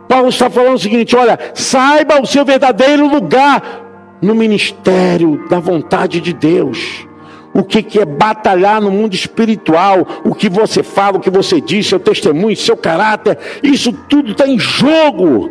Paulo 0.08 0.28
está 0.28 0.48
falando 0.48 0.76
o 0.76 0.78
seguinte: 0.78 1.16
olha, 1.16 1.36
saiba 1.54 2.22
o 2.22 2.26
seu 2.26 2.44
verdadeiro 2.44 3.08
lugar 3.08 4.16
no 4.22 4.32
ministério 4.32 5.44
da 5.50 5.58
vontade 5.58 6.20
de 6.20 6.32
Deus. 6.32 7.04
O 7.52 7.64
que, 7.64 7.82
que 7.82 7.98
é 7.98 8.04
batalhar 8.04 8.80
no 8.80 8.92
mundo 8.92 9.12
espiritual, 9.12 10.06
o 10.24 10.36
que 10.36 10.48
você 10.48 10.84
fala, 10.84 11.16
o 11.16 11.20
que 11.20 11.30
você 11.30 11.60
diz, 11.60 11.88
seu 11.88 11.98
testemunho, 11.98 12.56
seu 12.56 12.76
caráter, 12.76 13.36
isso 13.60 13.92
tudo 13.92 14.30
está 14.30 14.46
em 14.46 14.56
jogo 14.56 15.50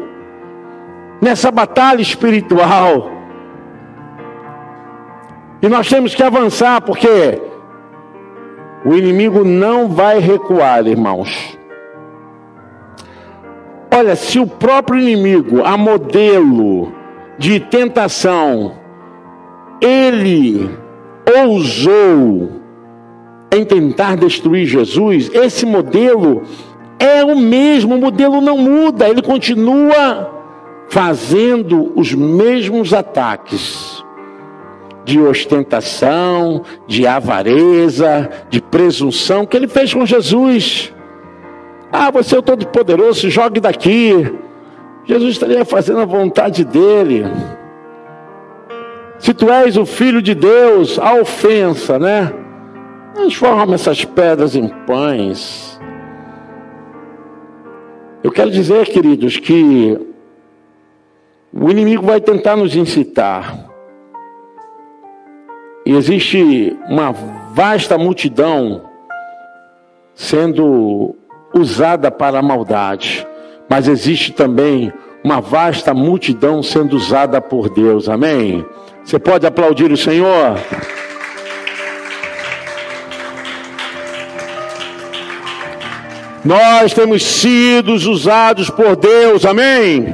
nessa 1.21 1.51
batalha 1.51 2.01
espiritual. 2.01 3.18
E 5.61 5.67
nós 5.67 5.89
temos 5.89 6.15
que 6.15 6.23
avançar, 6.23 6.81
porque 6.81 7.41
o 8.85 8.93
inimigo 8.93 9.43
não 9.43 9.89
vai 9.89 10.19
recuar, 10.19 10.87
irmãos. 10.87 11.57
Olha, 13.93 14.15
se 14.15 14.39
o 14.39 14.47
próprio 14.47 14.99
inimigo, 14.99 15.63
a 15.65 15.75
modelo 15.75 16.93
de 17.37 17.59
tentação, 17.59 18.73
ele 19.81 20.69
ousou 21.43 22.51
em 23.51 23.65
tentar 23.65 24.15
destruir 24.15 24.65
Jesus, 24.65 25.29
esse 25.33 25.65
modelo 25.65 26.43
é 26.99 27.23
o 27.23 27.35
mesmo, 27.35 27.95
o 27.95 27.99
modelo 27.99 28.39
não 28.39 28.57
muda, 28.57 29.09
ele 29.09 29.21
continua 29.21 30.31
fazendo 30.87 31.91
os 31.95 32.13
mesmos 32.13 32.93
ataques 32.93 34.03
de 35.09 35.19
ostentação, 35.19 36.61
de 36.85 37.07
avareza, 37.07 38.29
de 38.47 38.61
presunção 38.61 39.43
que 39.43 39.57
ele 39.57 39.67
fez 39.67 39.91
com 39.91 40.05
Jesus. 40.05 40.93
Ah, 41.91 42.11
você 42.11 42.35
é 42.35 42.37
o 42.37 42.43
Todo-Poderoso, 42.43 43.27
jogue 43.27 43.59
daqui. 43.59 44.31
Jesus 45.05 45.31
estaria 45.31 45.65
fazendo 45.65 46.01
a 46.01 46.05
vontade 46.05 46.63
dele. 46.63 47.25
Se 49.17 49.33
tu 49.33 49.49
és 49.49 49.77
o 49.77 49.85
Filho 49.85 50.21
de 50.21 50.35
Deus, 50.35 50.99
a 50.99 51.15
ofensa, 51.15 51.97
né? 51.97 52.31
Transforma 53.15 53.73
essas 53.73 54.05
pedras 54.05 54.55
em 54.55 54.67
pães. 54.67 55.81
Eu 58.23 58.31
quero 58.31 58.51
dizer, 58.51 58.85
queridos, 58.85 59.37
que 59.37 59.97
o 61.51 61.71
inimigo 61.71 62.05
vai 62.05 62.21
tentar 62.21 62.55
nos 62.55 62.75
incitar. 62.75 63.68
E 65.89 65.95
existe 65.95 66.77
uma 66.87 67.11
vasta 67.51 67.97
multidão 67.97 68.83
sendo 70.13 71.15
usada 71.51 72.11
para 72.11 72.37
a 72.37 72.43
maldade, 72.43 73.25
mas 73.67 73.87
existe 73.87 74.31
também 74.31 74.93
uma 75.23 75.41
vasta 75.41 75.91
multidão 75.91 76.61
sendo 76.61 76.95
usada 76.95 77.41
por 77.41 77.71
Deus. 77.71 78.07
Amém? 78.07 78.63
Você 79.03 79.17
pode 79.17 79.47
aplaudir 79.47 79.91
o 79.91 79.97
Senhor? 79.97 80.59
Nós 86.45 86.93
temos 86.93 87.23
sido 87.23 87.93
usados 87.93 88.69
por 88.69 88.95
Deus, 88.95 89.43
amém? 89.43 90.13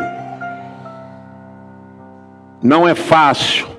Não 2.63 2.87
é 2.87 2.95
fácil. 2.95 3.74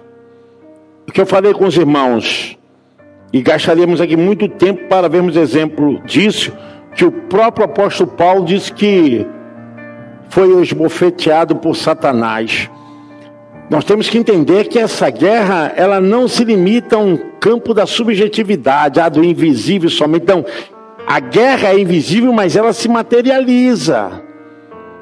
Que 1.17 1.23
eu 1.23 1.25
falei 1.25 1.55
com 1.55 1.65
os 1.65 1.75
irmãos, 1.79 2.59
e 3.33 3.41
gastaríamos 3.41 4.03
aqui 4.03 4.19
muito 4.19 4.47
tempo 4.51 4.87
para 4.87 5.09
vermos 5.09 5.35
exemplo 5.35 5.99
disso, 6.05 6.53
que 6.95 7.07
o 7.07 7.11
próprio 7.11 7.65
apóstolo 7.65 8.11
Paulo 8.11 8.45
disse 8.45 8.71
que 8.71 9.27
foi 10.29 10.61
esbofeteado 10.61 11.57
por 11.57 11.75
Satanás. 11.75 12.71
Nós 13.71 13.83
temos 13.83 14.11
que 14.11 14.19
entender 14.19 14.69
que 14.69 14.79
essa 14.79 15.09
guerra, 15.09 15.73
ela 15.75 16.03
não 16.03 16.29
se 16.29 16.45
limita 16.45 16.97
a 16.97 16.99
um 16.99 17.17
campo 17.41 17.73
da 17.73 17.87
subjetividade, 17.87 19.01
a 19.01 19.09
do 19.09 19.25
invisível 19.25 19.89
somente. 19.89 20.27
Não, 20.29 20.45
a 21.07 21.19
guerra 21.19 21.71
é 21.71 21.81
invisível, 21.81 22.31
mas 22.31 22.57
ela 22.57 22.75
se 22.75 22.91
materializa. 22.91 24.23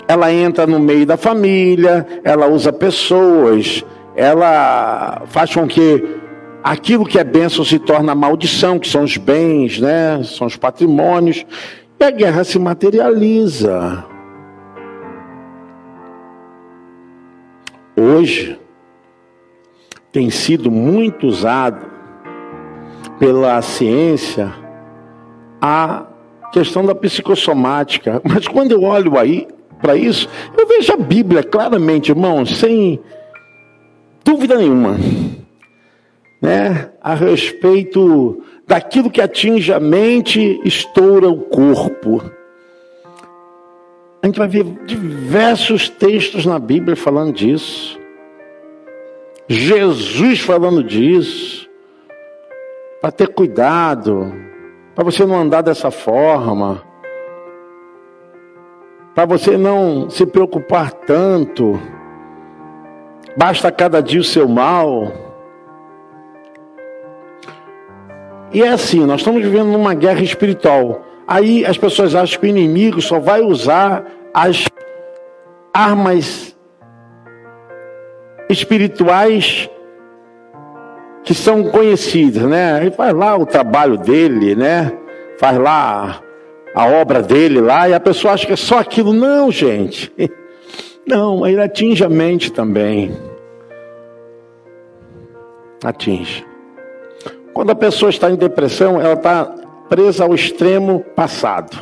Ela 0.07 0.33
entra 0.33 0.65
no 0.65 0.79
meio 0.79 1.05
da 1.05 1.17
família, 1.17 2.07
ela 2.23 2.47
usa 2.47 2.73
pessoas, 2.73 3.85
ela 4.17 5.23
faz 5.27 5.53
com 5.53 5.67
que 5.67 6.03
aquilo 6.63 7.05
que 7.05 7.19
é 7.19 7.25
bênção 7.25 7.65
se 7.65 7.79
torne 7.79 8.15
maldição, 8.15 8.79
que 8.79 8.89
são 8.89 9.05
os 9.05 9.17
bens, 9.17 9.81
né? 9.81 10.23
São 10.23 10.47
os 10.47 10.57
patrimônios. 10.57 11.45
E 11.99 12.05
a 12.05 12.11
guerra 12.11 12.45
se 12.45 12.59
materializa. 12.59 14.05
Hoje 17.97 18.59
tem 20.11 20.31
sido 20.31 20.71
muito 20.71 21.27
usado 21.27 21.87
pela 23.19 23.61
ciência 23.63 24.53
a 25.61 26.07
questão 26.53 26.85
da 26.85 26.95
psicossomática. 26.95 28.21
Mas 28.25 28.47
quando 28.47 28.73
eu 28.73 28.83
olho 28.83 29.19
aí 29.19 29.49
para 29.81 29.97
isso, 29.97 30.29
eu 30.57 30.67
vejo 30.67 30.93
a 30.93 30.97
Bíblia 30.97 31.43
claramente, 31.43 32.11
irmãos, 32.11 32.57
sem 32.59 33.01
dúvida 34.25 34.57
nenhuma, 34.57 34.97
né, 36.41 36.91
a 37.01 37.15
respeito 37.15 38.43
daquilo 38.67 39.11
que 39.11 39.21
atinge 39.21 39.73
a 39.73 39.79
mente, 39.79 40.61
estoura 40.65 41.29
o 41.29 41.41
corpo. 41.41 42.23
A 44.23 44.27
gente 44.27 44.39
vai 44.39 44.49
ver 44.49 44.65
diversos 44.87 45.89
textos 45.91 46.47
na 46.47 46.59
Bíblia 46.59 46.97
falando 46.97 47.33
disso. 47.33 48.01
Jesus 49.47 50.41
falando 50.41 50.83
disso. 50.83 51.69
Para 53.03 53.13
ter 53.13 53.29
cuidado, 53.29 54.33
para 54.95 55.05
você 55.05 55.27
não 55.27 55.39
andar 55.39 55.61
dessa 55.61 55.91
forma, 55.91 56.83
para 59.15 59.27
você 59.27 59.59
não 59.59 60.09
se 60.09 60.25
preocupar 60.25 60.91
tanto, 60.91 61.79
basta 63.37 63.71
cada 63.71 64.03
dia 64.03 64.21
o 64.21 64.25
seu 64.25 64.49
mal. 64.49 65.13
E 68.53 68.63
é 68.63 68.69
assim, 68.69 69.05
nós 69.05 69.21
estamos 69.21 69.43
vivendo 69.43 69.67
numa 69.67 69.95
guerra 69.95 70.23
espiritual. 70.23 71.03
Aí 71.27 71.65
as 71.65 71.77
pessoas 71.77 72.15
acham 72.15 72.41
que 72.41 72.47
o 72.47 72.49
inimigo 72.49 73.01
só 73.01 73.19
vai 73.19 73.41
usar 73.41 74.05
as 74.33 74.67
armas 75.73 76.55
espirituais 78.49 79.69
que 81.25 81.35
são 81.35 81.65
conhecidas, 81.65 82.43
né? 82.43 82.79
Ele 82.83 82.91
faz 82.91 83.15
lá 83.15 83.37
o 83.37 83.47
trabalho 83.47 83.97
dele, 83.97 84.55
né? 84.55 84.93
Faz 85.39 85.59
lá 85.59 86.21
a 86.75 86.87
obra 86.87 87.23
dele 87.23 87.61
lá 87.61 87.89
e 87.89 87.95
a 87.95 88.01
pessoa 88.01 88.35
acha 88.35 88.47
que 88.47 88.53
é 88.53 88.57
só 88.57 88.79
aquilo. 88.79 89.13
Não, 89.13 89.51
gente. 89.51 90.13
Não, 91.07 91.47
ele 91.47 91.61
atinge 91.61 92.03
a 92.05 92.09
mente 92.09 92.51
também. 92.51 93.15
Atinge. 95.83 96.47
Quando 97.53 97.71
a 97.71 97.75
pessoa 97.75 98.11
está 98.11 98.31
em 98.31 98.37
depressão, 98.37 99.01
ela 99.01 99.15
está 99.15 99.45
presa 99.89 100.25
ao 100.25 100.35
extremo 100.35 101.01
passado. 101.15 101.77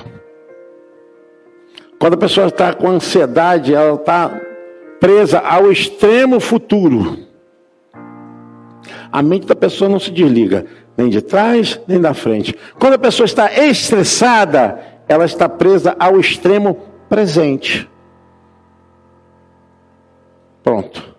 Quando 1.99 2.15
a 2.15 2.19
pessoa 2.19 2.49
está 2.49 2.75
com 2.75 2.89
ansiedade, 2.89 3.75
ela 3.75 3.95
está 3.95 4.41
presa 4.99 5.39
ao 5.39 5.71
extremo 5.71 6.41
futuro. 6.41 7.17
A 9.11 9.23
mente 9.23 9.47
da 9.47 9.55
pessoa 9.55 9.89
não 9.89 10.01
se 10.01 10.11
desliga, 10.11 10.67
nem 10.97 11.09
de 11.09 11.23
trás, 11.23 11.81
nem 11.87 12.01
da 12.01 12.13
frente. 12.13 12.55
Quando 12.79 12.95
a 12.95 12.99
pessoa 12.99 13.25
está 13.25 13.53
estressada, 13.53 14.81
ela 15.09 15.25
está 15.25 15.49
presa 15.49 15.95
ao 15.99 16.19
extremo 16.19 16.77
presente. 17.09 17.89
Pronto. 20.63 21.13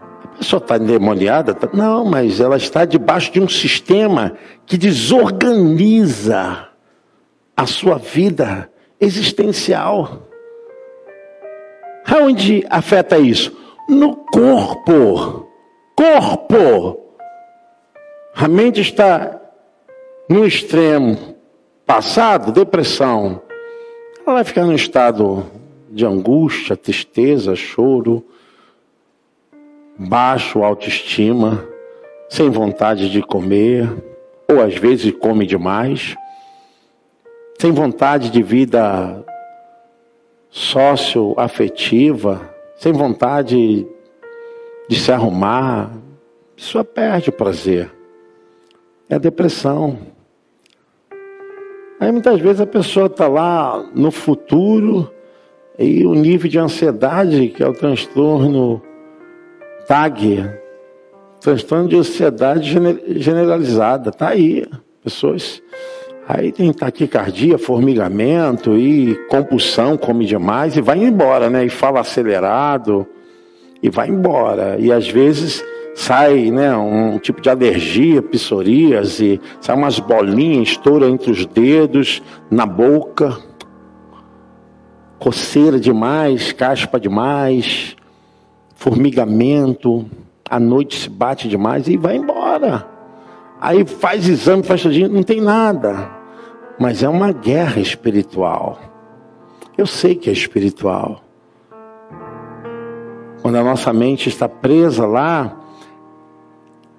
A 0.00 0.28
pessoa 0.38 0.60
está 0.60 0.76
endemoniada? 0.76 1.54
Tá, 1.54 1.68
não, 1.72 2.04
mas 2.04 2.40
ela 2.40 2.56
está 2.56 2.84
debaixo 2.84 3.32
de 3.32 3.40
um 3.40 3.48
sistema 3.48 4.36
que 4.64 4.78
desorganiza 4.78 6.68
a 7.56 7.66
sua 7.66 7.98
vida 7.98 8.70
existencial. 8.98 10.26
Aonde 12.06 12.64
afeta 12.70 13.18
isso? 13.18 13.56
No 13.88 14.16
corpo. 14.16 15.46
Corpo. 15.94 17.00
A 18.34 18.48
mente 18.48 18.80
está 18.80 19.38
no 20.28 20.46
extremo 20.46 21.36
passado, 21.84 22.52
depressão. 22.52 23.42
Ela 24.24 24.36
vai 24.36 24.44
ficar 24.44 24.64
no 24.64 24.74
estado 24.74 25.44
de 25.90 26.06
angústia, 26.06 26.76
tristeza, 26.76 27.56
choro, 27.56 28.24
baixo 29.98 30.62
autoestima, 30.62 31.66
sem 32.28 32.48
vontade 32.48 33.10
de 33.10 33.20
comer, 33.20 33.90
ou 34.48 34.62
às 34.62 34.76
vezes 34.76 35.12
come 35.12 35.44
demais, 35.44 36.16
sem 37.58 37.72
vontade 37.72 38.30
de 38.30 38.42
vida 38.42 39.24
sócio-afetiva, 40.48 42.40
sem 42.76 42.92
vontade 42.92 43.86
de 44.88 44.98
se 44.98 45.12
arrumar, 45.12 45.92
isso 46.56 46.82
perde 46.84 47.30
o 47.30 47.32
prazer. 47.32 47.90
É 49.08 49.18
depressão. 49.18 49.98
Aí 51.98 52.10
muitas 52.10 52.40
vezes 52.40 52.60
a 52.60 52.66
pessoa 52.66 53.06
está 53.06 53.28
lá 53.28 53.84
no 53.94 54.10
futuro 54.10 55.12
e 55.80 56.06
o 56.06 56.14
nível 56.14 56.48
de 56.48 56.58
ansiedade, 56.58 57.48
que 57.48 57.62
é 57.62 57.66
o 57.66 57.72
transtorno 57.72 58.82
TAG, 59.88 60.48
transtorno 61.40 61.88
de 61.88 61.96
ansiedade 61.96 62.76
generalizada, 63.18 64.10
está 64.10 64.28
aí. 64.28 64.66
Pessoas 65.02 65.62
Aí 66.32 66.52
tem 66.52 66.72
taquicardia, 66.72 67.58
formigamento 67.58 68.78
e 68.78 69.16
compulsão, 69.28 69.96
come 69.96 70.24
demais 70.24 70.76
e 70.76 70.80
vai 70.80 71.02
embora, 71.02 71.50
né? 71.50 71.64
E 71.64 71.68
fala 71.68 71.98
acelerado 71.98 73.04
e 73.82 73.90
vai 73.90 74.08
embora. 74.08 74.76
E 74.78 74.92
às 74.92 75.08
vezes 75.08 75.64
sai, 75.92 76.52
né, 76.52 76.72
um 76.76 77.18
tipo 77.18 77.40
de 77.40 77.50
alergia, 77.50 78.22
psoríase, 78.22 79.40
sai 79.60 79.74
umas 79.74 79.98
bolinhas, 79.98 80.68
estoura 80.68 81.08
entre 81.08 81.32
os 81.32 81.44
dedos, 81.46 82.22
na 82.48 82.64
boca, 82.64 83.36
coceira 85.20 85.78
demais, 85.78 86.50
caspa 86.50 86.98
demais, 86.98 87.94
formigamento, 88.74 90.06
à 90.48 90.58
noite 90.58 90.98
se 90.98 91.10
bate 91.10 91.46
demais 91.46 91.86
e 91.86 91.96
vai 91.98 92.16
embora. 92.16 92.88
Aí 93.60 93.84
faz 93.86 94.26
exame, 94.26 94.62
faz 94.62 94.82
tudinho, 94.82 95.10
não 95.10 95.22
tem 95.22 95.40
nada. 95.40 96.10
Mas 96.78 97.02
é 97.02 97.08
uma 97.08 97.30
guerra 97.30 97.78
espiritual. 97.78 98.80
Eu 99.76 99.86
sei 99.86 100.14
que 100.14 100.30
é 100.30 100.32
espiritual. 100.32 101.22
Quando 103.42 103.56
a 103.56 103.62
nossa 103.62 103.92
mente 103.92 104.30
está 104.30 104.48
presa 104.48 105.06
lá, 105.06 105.60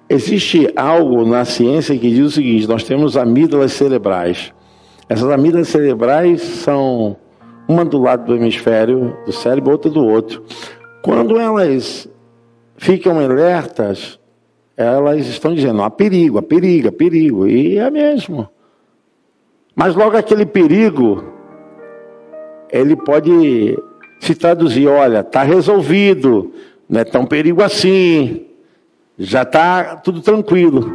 existe 0.08 0.72
algo 0.76 1.24
na 1.26 1.44
ciência 1.44 1.98
que 1.98 2.10
diz 2.10 2.26
o 2.26 2.30
seguinte: 2.30 2.68
nós 2.68 2.84
temos 2.84 3.16
amígdalas 3.16 3.72
cerebrais. 3.72 4.52
Essas 5.08 5.28
amígdalas 5.30 5.68
cerebrais 5.68 6.40
são 6.40 7.16
uma 7.72 7.84
do 7.84 7.98
lado 7.98 8.26
do 8.26 8.36
hemisfério 8.36 9.16
do 9.24 9.32
cérebro, 9.32 9.72
outra 9.72 9.90
do 9.90 10.04
outro. 10.04 10.44
Quando 11.02 11.38
elas 11.38 12.08
ficam 12.76 13.18
alertas, 13.18 14.20
elas 14.76 15.26
estão 15.26 15.54
dizendo: 15.54 15.82
há 15.82 15.90
perigo, 15.90 16.38
há 16.38 16.42
perigo, 16.42 16.88
há 16.88 16.92
perigo. 16.92 17.46
E 17.46 17.78
é 17.78 17.90
mesmo. 17.90 18.48
Mas 19.74 19.94
logo 19.94 20.16
aquele 20.16 20.44
perigo, 20.44 21.24
ele 22.70 22.94
pode 22.94 23.78
se 24.20 24.34
traduzir: 24.34 24.86
olha, 24.86 25.20
está 25.20 25.42
resolvido, 25.42 26.52
não 26.88 27.00
é 27.00 27.04
tão 27.04 27.24
perigo 27.24 27.62
assim, 27.62 28.46
já 29.18 29.42
está 29.42 29.96
tudo 29.96 30.20
tranquilo. 30.20 30.92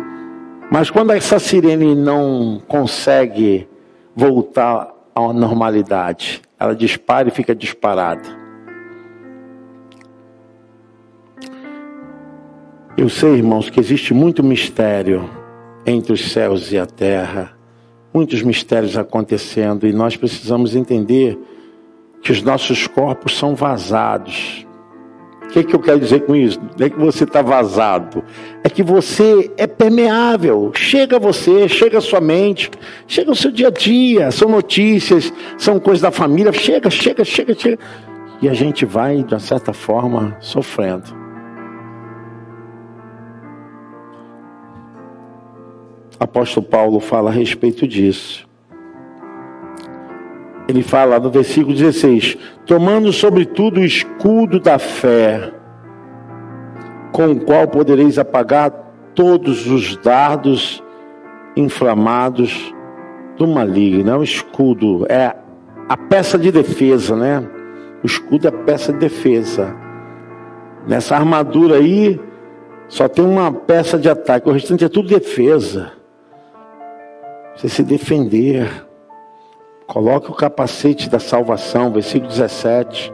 Mas 0.72 0.92
quando 0.92 1.12
essa 1.12 1.40
sirene 1.40 1.96
não 1.96 2.62
consegue 2.68 3.68
voltar 4.16 4.97
à 5.26 5.34
normalidade, 5.34 6.42
ela 6.60 6.76
dispara 6.76 7.30
e 7.30 7.32
fica 7.32 7.56
disparada. 7.56 8.28
Eu 12.98 13.10
sei, 13.10 13.36
irmãos, 13.36 13.70
que 13.70 13.80
existe 13.80 14.14
muito 14.14 14.44
mistério 14.44 15.30
entre 15.86 16.14
os 16.14 16.32
céus 16.32 16.72
e 16.72 16.78
a 16.78 16.86
terra 16.86 17.58
muitos 18.14 18.42
mistérios 18.42 18.98
acontecendo 18.98 19.88
e 19.88 19.94
nós 19.94 20.18
precisamos 20.18 20.76
entender 20.76 21.38
que 22.22 22.32
os 22.32 22.42
nossos 22.42 22.88
corpos 22.88 23.38
são 23.38 23.56
vazados. 23.56 24.67
O 25.48 25.50
que, 25.50 25.64
que 25.64 25.76
eu 25.76 25.80
quero 25.80 26.00
dizer 26.00 26.26
com 26.26 26.36
isso? 26.36 26.60
Não 26.78 26.86
é 26.86 26.90
que 26.90 27.00
você 27.00 27.24
está 27.24 27.42
vazado, 27.42 28.24
é 28.64 28.70
que 28.70 28.84
você 28.84 29.50
é 29.58 29.66
permeável. 29.66 30.72
Chega 30.76 31.16
a 31.16 31.20
você, 31.20 31.70
chega 31.70 31.98
a 31.98 32.02
sua 32.02 32.20
mente, 32.20 32.70
chega 33.08 33.32
o 33.32 33.36
seu 33.36 33.50
dia 33.50 33.70
a 33.70 33.72
dia, 33.72 34.30
são 34.30 34.50
notícias, 34.50 35.32
são 35.58 35.80
coisas 35.80 36.02
da 36.02 36.12
família, 36.12 36.52
chega, 36.52 36.90
chega, 36.90 37.24
chega, 37.24 37.54
chega. 37.54 37.80
E 38.42 38.50
a 38.50 38.54
gente 38.54 38.86
vai, 38.86 39.24
de 39.24 39.34
uma 39.34 39.40
certa 39.40 39.72
forma, 39.72 40.36
sofrendo. 40.40 41.28
apóstolo 46.20 46.66
Paulo 46.66 47.00
fala 47.00 47.30
a 47.30 47.34
respeito 47.34 47.88
disso. 47.88 48.47
Ele 50.68 50.84
fala 50.84 51.20
no 51.20 51.30
versículo 51.30 51.76
16: 51.76 52.38
Tomando 52.66 53.14
sobretudo 53.14 53.80
o 53.80 53.86
escudo 53.86 54.60
da 54.60 54.78
fé, 54.78 55.52
com 57.12 57.32
o 57.32 57.40
qual 57.40 57.68
podereis 57.68 58.20
apagar 58.20 58.72
todos 59.16 59.66
os 59.68 59.96
dardos 59.98 60.84
inflamados 61.56 62.74
do 63.38 63.48
maligno. 63.48 64.12
É 64.12 64.18
o 64.18 64.24
escudo, 64.24 65.06
é 65.10 65.34
a 65.88 65.98
peça 65.98 66.38
de 66.38 66.52
defesa, 66.52 67.16
né? 67.16 67.48
O 68.04 68.06
escudo 68.06 68.48
é 68.48 68.50
a 68.50 68.64
peça 68.64 68.92
de 68.92 69.00
defesa. 69.00 69.74
Nessa 70.86 71.16
armadura 71.16 71.78
aí, 71.78 72.20
só 72.88 73.08
tem 73.08 73.26
uma 73.26 73.52
peça 73.52 73.98
de 73.98 74.10
ataque, 74.10 74.50
o 74.50 74.52
restante 74.52 74.86
é 74.86 74.90
tudo 74.90 75.10
defesa. 75.10 75.92
Você 77.56 77.70
se 77.70 77.84
defender. 77.84 78.87
Coloque 79.88 80.30
o 80.30 80.34
capacete 80.34 81.10
da 81.10 81.20
salvação, 81.20 81.92
versículo 81.92 82.30
17. 82.30 83.12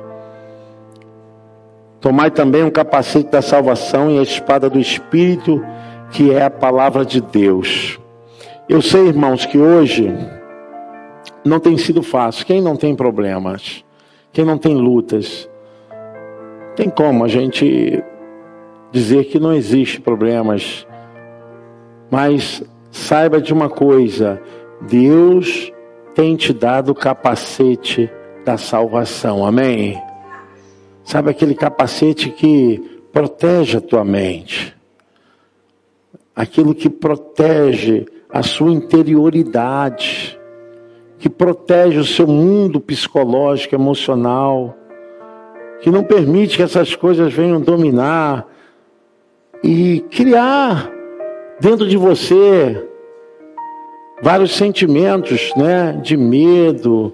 Tomai 2.01 2.31
também 2.31 2.63
um 2.63 2.69
capacete 2.69 3.29
da 3.29 3.41
salvação 3.41 4.11
e 4.11 4.19
a 4.19 4.23
espada 4.23 4.69
do 4.69 4.79
Espírito, 4.79 5.63
que 6.11 6.33
é 6.33 6.43
a 6.43 6.49
palavra 6.49 7.05
de 7.05 7.21
Deus. 7.21 7.97
Eu 8.67 8.81
sei, 8.81 9.07
irmãos, 9.07 9.45
que 9.45 9.57
hoje 9.57 10.13
não 11.45 11.59
tem 11.59 11.77
sido 11.77 12.03
fácil. 12.03 12.45
Quem 12.45 12.61
não 12.61 12.75
tem 12.75 12.95
problemas? 12.95 13.85
Quem 14.33 14.43
não 14.43 14.57
tem 14.57 14.75
lutas? 14.75 15.49
Tem 16.75 16.89
como 16.89 17.23
a 17.23 17.27
gente 17.27 18.03
dizer 18.91 19.25
que 19.25 19.39
não 19.39 19.53
existe 19.53 20.01
problemas, 20.01 20.85
mas 22.11 22.63
Saiba 22.93 23.41
de 23.41 23.51
uma 23.51 23.69
coisa: 23.69 24.39
Deus 24.81 25.72
tem 26.13 26.35
te 26.35 26.53
dado 26.53 26.91
o 26.91 26.95
capacete 26.95 28.09
da 28.45 28.57
salvação. 28.57 29.45
Amém? 29.45 30.01
Sabe 31.03 31.29
aquele 31.29 31.55
capacete 31.55 32.29
que 32.29 33.01
protege 33.11 33.77
a 33.77 33.81
tua 33.81 34.05
mente? 34.05 34.75
Aquilo 36.35 36.73
que 36.73 36.89
protege 36.89 38.05
a 38.29 38.41
sua 38.41 38.71
interioridade, 38.71 40.39
que 41.19 41.29
protege 41.29 41.99
o 41.99 42.05
seu 42.05 42.25
mundo 42.25 42.79
psicológico, 42.79 43.75
emocional, 43.75 44.75
que 45.81 45.91
não 45.91 46.03
permite 46.03 46.57
que 46.57 46.63
essas 46.63 46.95
coisas 46.95 47.31
venham 47.31 47.61
dominar 47.61 48.47
e 49.63 49.99
criar 50.09 50.91
dentro 51.59 51.87
de 51.87 51.97
você 51.97 52.89
vários 54.23 54.55
sentimentos, 54.55 55.51
né, 55.57 55.99
de 56.01 56.15
medo, 56.15 57.13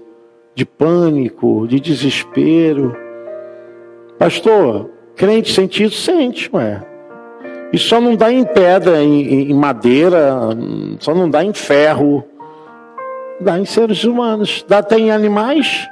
de 0.54 0.64
pânico, 0.64 1.66
de 1.66 1.80
desespero. 1.80 2.96
Pastor, 4.16 4.88
crente 5.16 5.52
sente? 5.52 5.90
Sente, 5.90 6.48
ué. 6.52 6.80
E 7.72 7.78
só 7.78 8.00
não 8.00 8.14
dá 8.14 8.32
em 8.32 8.44
pedra, 8.44 9.02
em, 9.02 9.50
em 9.50 9.54
madeira, 9.54 10.38
só 11.00 11.12
não 11.12 11.28
dá 11.28 11.44
em 11.44 11.52
ferro. 11.52 12.24
Dá 13.40 13.58
em 13.58 13.64
seres 13.64 14.04
humanos, 14.04 14.64
dá 14.68 14.78
até 14.78 14.96
em 14.96 15.10
animais. 15.10 15.88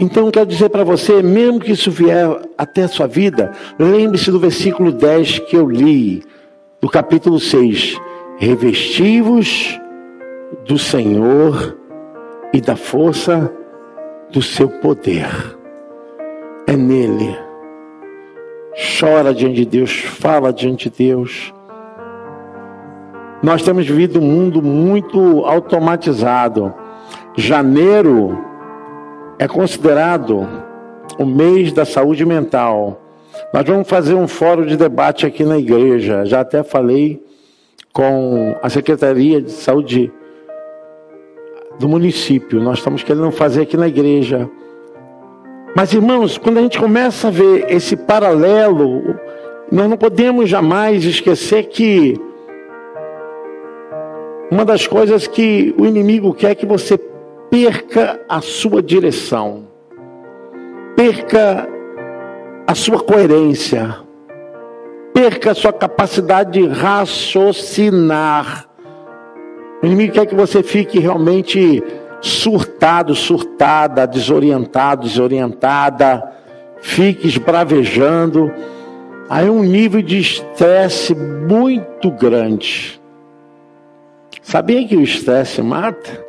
Então, 0.00 0.30
quero 0.30 0.46
dizer 0.46 0.70
para 0.70 0.84
você, 0.84 1.22
mesmo 1.22 1.60
que 1.60 1.72
isso 1.72 1.90
vier 1.90 2.26
até 2.56 2.84
a 2.84 2.88
sua 2.88 3.06
vida, 3.06 3.52
lembre-se 3.78 4.30
do 4.30 4.38
versículo 4.38 4.92
10 4.92 5.40
que 5.40 5.56
eu 5.56 5.68
li 5.68 6.22
do 6.80 6.88
capítulo 6.88 7.38
6: 7.40 7.98
Revestivos 8.38 9.80
do 10.66 10.78
Senhor 10.78 11.74
e 12.52 12.60
da 12.60 12.76
força 12.76 13.50
do 14.30 14.42
seu 14.42 14.68
poder. 14.68 15.26
É 16.66 16.76
nele. 16.76 17.34
Chora 18.98 19.32
diante 19.32 19.54
de 19.54 19.64
Deus, 19.64 19.90
fala 19.90 20.52
diante 20.52 20.90
de 20.90 21.08
Deus. 21.08 21.54
Nós 23.42 23.62
temos 23.62 23.86
vivido 23.86 24.20
um 24.20 24.24
mundo 24.24 24.60
muito 24.60 25.42
automatizado. 25.46 26.74
Janeiro 27.34 28.38
é 29.38 29.48
considerado 29.48 30.46
o 31.18 31.24
mês 31.24 31.72
da 31.72 31.86
saúde 31.86 32.26
mental. 32.26 33.00
Nós 33.54 33.64
vamos 33.64 33.88
fazer 33.88 34.14
um 34.14 34.28
fórum 34.28 34.66
de 34.66 34.76
debate 34.76 35.24
aqui 35.24 35.42
na 35.42 35.56
igreja. 35.56 36.26
Já 36.26 36.40
até 36.40 36.62
falei 36.62 37.25
com 37.96 38.54
a 38.62 38.68
Secretaria 38.68 39.40
de 39.40 39.50
Saúde 39.50 40.12
do 41.78 41.88
município. 41.88 42.60
Nós 42.60 42.76
estamos 42.76 43.02
querendo 43.02 43.30
fazer 43.30 43.62
aqui 43.62 43.74
na 43.74 43.88
igreja. 43.88 44.46
Mas, 45.74 45.94
irmãos, 45.94 46.36
quando 46.36 46.58
a 46.58 46.60
gente 46.60 46.78
começa 46.78 47.28
a 47.28 47.30
ver 47.30 47.72
esse 47.72 47.96
paralelo, 47.96 49.18
nós 49.72 49.88
não 49.88 49.96
podemos 49.96 50.46
jamais 50.46 51.06
esquecer 51.06 51.68
que 51.68 52.20
uma 54.50 54.66
das 54.66 54.86
coisas 54.86 55.26
que 55.26 55.74
o 55.78 55.86
inimigo 55.86 56.34
quer 56.34 56.50
é 56.50 56.54
que 56.54 56.66
você 56.66 57.00
perca 57.50 58.20
a 58.28 58.42
sua 58.42 58.82
direção, 58.82 59.68
perca 60.94 61.66
a 62.66 62.74
sua 62.74 63.02
coerência, 63.02 64.05
perca 65.26 65.54
sua 65.54 65.72
capacidade 65.72 66.52
de 66.52 66.68
raciocinar. 66.68 68.64
O 69.82 69.86
inimigo 69.86 70.12
quer 70.12 70.24
que 70.24 70.36
você 70.36 70.62
fique 70.62 71.00
realmente 71.00 71.82
surtado, 72.20 73.12
surtada, 73.12 74.06
desorientado, 74.06 75.02
desorientada, 75.02 76.22
fique 76.80 77.26
esbravejando. 77.26 78.52
Aí 79.28 79.50
um 79.50 79.64
nível 79.64 80.00
de 80.00 80.20
estresse 80.20 81.12
muito 81.12 82.08
grande. 82.12 83.00
Sabia 84.42 84.86
que 84.86 84.96
o 84.96 85.02
estresse 85.02 85.60
mata? 85.60 86.24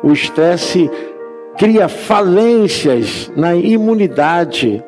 O 0.00 0.12
estresse 0.12 0.88
cria 1.58 1.88
falências 1.88 3.32
na 3.34 3.52
imunidade 3.56 4.80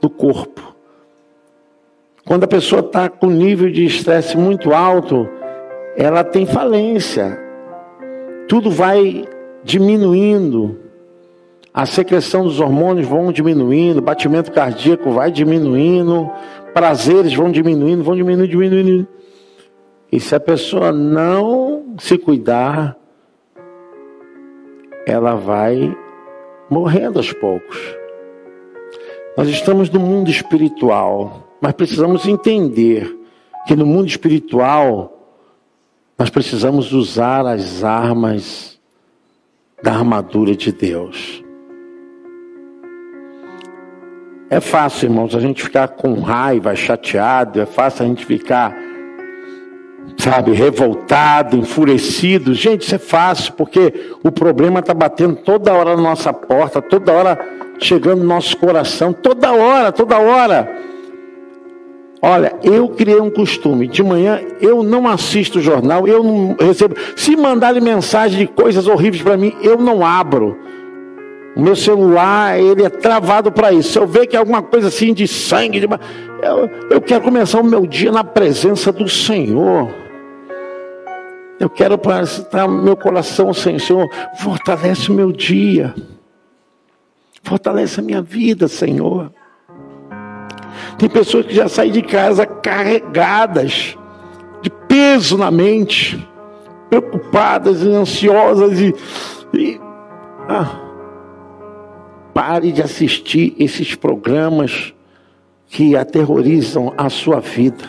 do 0.00 0.10
corpo. 0.10 0.71
Quando 2.24 2.44
a 2.44 2.48
pessoa 2.48 2.80
está 2.80 3.08
com 3.08 3.26
nível 3.26 3.70
de 3.70 3.84
estresse 3.84 4.36
muito 4.36 4.72
alto, 4.72 5.28
ela 5.96 6.22
tem 6.22 6.46
falência. 6.46 7.38
Tudo 8.48 8.70
vai 8.70 9.24
diminuindo. 9.64 10.78
A 11.74 11.86
secreção 11.86 12.44
dos 12.44 12.60
hormônios 12.60 13.08
vão 13.08 13.32
diminuindo, 13.32 13.98
o 13.98 14.02
batimento 14.02 14.52
cardíaco 14.52 15.10
vai 15.10 15.30
diminuindo, 15.30 16.30
prazeres 16.74 17.34
vão 17.34 17.50
diminuindo, 17.50 18.04
vão 18.04 18.14
diminuindo, 18.14 18.48
diminuindo. 18.48 19.08
E 20.10 20.20
se 20.20 20.34
a 20.34 20.40
pessoa 20.40 20.92
não 20.92 21.94
se 21.98 22.18
cuidar, 22.18 22.94
ela 25.06 25.34
vai 25.34 25.96
morrendo 26.68 27.18
aos 27.18 27.32
poucos. 27.32 27.78
Nós 29.36 29.48
estamos 29.48 29.88
no 29.88 29.98
mundo 29.98 30.30
espiritual, 30.30 31.41
mas 31.62 31.72
precisamos 31.72 32.26
entender 32.26 33.16
que 33.66 33.76
no 33.76 33.86
mundo 33.86 34.08
espiritual 34.08 35.16
nós 36.18 36.28
precisamos 36.28 36.92
usar 36.92 37.46
as 37.46 37.84
armas 37.84 38.80
da 39.80 39.92
armadura 39.92 40.56
de 40.56 40.72
Deus. 40.72 41.42
É 44.50 44.60
fácil, 44.60 45.06
irmãos, 45.06 45.34
a 45.36 45.40
gente 45.40 45.62
ficar 45.62 45.88
com 45.88 46.20
raiva, 46.20 46.74
chateado, 46.74 47.60
é 47.60 47.64
fácil 47.64 48.04
a 48.04 48.08
gente 48.08 48.26
ficar 48.26 48.76
sabe, 50.18 50.52
revoltado, 50.52 51.56
enfurecido. 51.56 52.54
Gente, 52.54 52.82
isso 52.82 52.94
é 52.96 52.98
fácil, 52.98 53.52
porque 53.54 54.14
o 54.22 54.32
problema 54.32 54.80
está 54.80 54.92
batendo 54.92 55.36
toda 55.36 55.72
hora 55.72 55.96
na 55.96 56.02
nossa 56.02 56.32
porta, 56.32 56.82
toda 56.82 57.12
hora 57.12 57.38
chegando 57.78 58.18
no 58.18 58.26
nosso 58.26 58.56
coração, 58.56 59.12
toda 59.12 59.52
hora, 59.52 59.92
toda 59.92 60.18
hora. 60.18 60.91
Olha, 62.24 62.54
eu 62.62 62.88
criei 62.88 63.20
um 63.20 63.28
costume. 63.28 63.88
De 63.88 64.00
manhã 64.00 64.40
eu 64.60 64.84
não 64.84 65.08
assisto 65.08 65.60
jornal, 65.60 66.06
eu 66.06 66.22
não 66.22 66.56
recebo. 66.58 66.94
Se 67.16 67.34
mandarem 67.34 67.82
mensagem 67.82 68.38
de 68.38 68.46
coisas 68.46 68.86
horríveis 68.86 69.24
para 69.24 69.36
mim, 69.36 69.52
eu 69.60 69.76
não 69.76 70.06
abro. 70.06 70.56
O 71.56 71.60
meu 71.60 71.74
celular, 71.74 72.58
ele 72.58 72.84
é 72.84 72.88
travado 72.88 73.50
para 73.50 73.72
isso. 73.72 73.90
Se 73.92 73.98
eu 73.98 74.06
ver 74.06 74.28
que 74.28 74.36
é 74.36 74.38
alguma 74.38 74.62
coisa 74.62 74.86
assim 74.86 75.12
de 75.12 75.26
sangue, 75.26 75.80
de... 75.80 75.86
Eu, 75.86 76.70
eu 76.90 77.00
quero 77.00 77.24
começar 77.24 77.60
o 77.60 77.64
meu 77.64 77.86
dia 77.86 78.12
na 78.12 78.22
presença 78.22 78.92
do 78.92 79.08
Senhor. 79.08 79.90
Eu 81.58 81.68
quero 81.68 82.00
estar 82.22 82.68
meu 82.68 82.96
coração. 82.96 83.52
Senhor, 83.52 84.08
fortalece 84.38 85.10
o 85.10 85.14
meu 85.14 85.32
dia. 85.32 85.92
Fortalece 87.42 87.98
a 87.98 88.02
minha 88.02 88.22
vida, 88.22 88.68
Senhor. 88.68 89.30
Tem 90.98 91.08
pessoas 91.08 91.46
que 91.46 91.54
já 91.54 91.68
saem 91.68 91.92
de 91.92 92.02
casa 92.02 92.46
carregadas 92.46 93.96
de 94.62 94.70
peso 94.70 95.36
na 95.36 95.50
mente, 95.50 96.28
preocupadas 96.88 97.82
e 97.82 97.88
ansiosas 97.88 98.80
e, 98.80 98.94
e 99.54 99.80
ah, 100.48 100.80
pare 102.32 102.72
de 102.72 102.82
assistir 102.82 103.54
esses 103.58 103.94
programas 103.94 104.94
que 105.68 105.96
aterrorizam 105.96 106.92
a 106.96 107.08
sua 107.08 107.40
vida. 107.40 107.84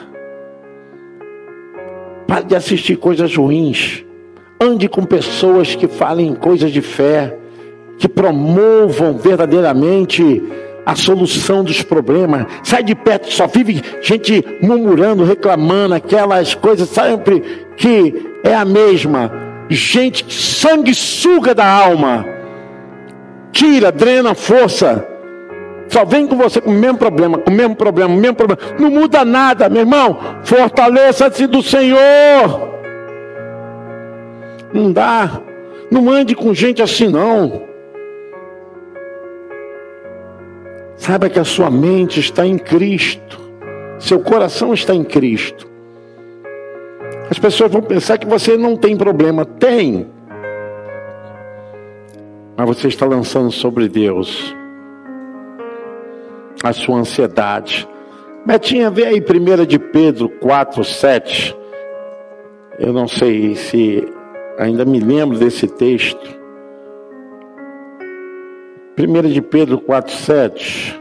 Pare 2.27 2.45
de 2.45 2.55
assistir 2.55 2.95
coisas 2.95 3.35
ruins. 3.35 4.05
Ande 4.59 4.87
com 4.87 5.03
pessoas 5.03 5.75
que 5.75 5.87
falem 5.87 6.33
coisas 6.33 6.71
de 6.71 6.81
fé, 6.81 7.37
que 7.97 8.07
promovam 8.07 9.17
verdadeiramente 9.17 10.41
a 10.85 10.95
solução 10.95 11.63
dos 11.63 11.81
problemas. 11.81 12.45
Sai 12.63 12.83
de 12.83 12.95
perto, 12.95 13.31
só 13.31 13.47
vive 13.47 13.81
gente 14.01 14.43
murmurando, 14.61 15.23
reclamando, 15.23 15.95
aquelas 15.95 16.53
coisas 16.55 16.89
sempre 16.89 17.41
que 17.77 18.33
é 18.43 18.53
a 18.53 18.65
mesma. 18.65 19.31
Gente 19.69 20.23
que 20.23 20.33
sanguessuga 20.33 21.55
da 21.55 21.65
alma. 21.65 22.25
Tira, 23.51 23.91
drena 23.91 24.35
força. 24.35 25.07
Só 25.87 26.03
vem 26.05 26.25
com 26.25 26.35
você 26.35 26.59
com 26.59 26.71
o 26.71 26.73
mesmo 26.73 26.97
problema, 26.97 27.37
com 27.37 27.51
o 27.51 27.53
mesmo 27.53 27.75
problema, 27.75 28.13
o 28.13 28.17
mesmo 28.17 28.35
problema. 28.35 28.61
Não 28.79 28.89
muda 28.89 29.23
nada, 29.23 29.69
meu 29.69 29.81
irmão. 29.81 30.19
Fortaleça-se 30.43 31.47
do 31.47 31.61
Senhor. 31.61 32.73
Não 34.73 34.91
dá. 34.91 35.39
Não 35.91 36.09
ande 36.09 36.33
com 36.33 36.53
gente 36.53 36.81
assim, 36.81 37.07
não. 37.07 37.72
Saiba 41.03 41.27
que 41.27 41.37
a 41.37 41.43
sua 41.43 41.69
mente 41.69 42.21
está 42.21 42.47
em 42.47 42.57
Cristo. 42.57 43.37
Seu 43.99 44.21
coração 44.21 44.73
está 44.73 44.95
em 44.95 45.03
Cristo. 45.03 45.69
As 47.29 47.37
pessoas 47.37 47.69
vão 47.69 47.81
pensar 47.81 48.17
que 48.17 48.25
você 48.25 48.55
não 48.55 48.77
tem 48.77 48.95
problema. 48.95 49.43
Tem. 49.43 50.07
Mas 52.55 52.65
você 52.65 52.87
está 52.87 53.05
lançando 53.05 53.51
sobre 53.51 53.89
Deus 53.89 54.55
a 56.63 56.71
sua 56.71 56.99
ansiedade. 56.99 57.85
Betinha, 58.45 58.89
vê 58.89 59.05
aí 59.05 59.19
1 59.19 59.65
de 59.65 59.77
Pedro 59.77 60.29
4, 60.29 60.85
7. 60.85 61.53
Eu 62.79 62.93
não 62.93 63.09
sei 63.09 63.55
se 63.55 64.07
ainda 64.57 64.85
me 64.85 65.01
lembro 65.01 65.37
desse 65.37 65.67
texto. 65.67 66.42
1 68.95 69.31
de 69.31 69.41
Pedro 69.41 69.79
4, 69.79 70.13
7. 70.13 70.99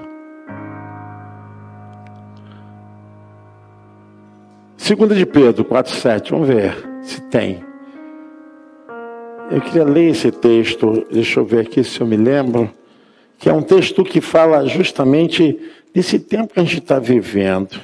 2 4.79 5.17
de 5.17 5.27
Pedro 5.27 5.65
4, 5.65 5.93
7. 5.93 6.31
Vamos 6.31 6.49
ver 6.49 6.75
se 7.03 7.21
tem. 7.23 7.65
Eu 9.51 9.61
queria 9.61 9.85
ler 9.85 10.11
esse 10.11 10.31
texto, 10.31 11.07
deixa 11.11 11.41
eu 11.41 11.45
ver 11.45 11.61
aqui 11.61 11.85
se 11.85 12.01
eu 12.01 12.07
me 12.07 12.17
lembro 12.17 12.71
que 13.39 13.51
é 13.51 13.53
um 13.53 13.63
texto 13.63 14.03
que 14.05 14.21
fala 14.21 14.67
justamente 14.67 15.59
desse 15.93 16.19
tempo 16.19 16.55
que 16.55 16.61
a 16.61 16.63
gente 16.63 16.79
está 16.79 16.99
vivendo. 16.99 17.79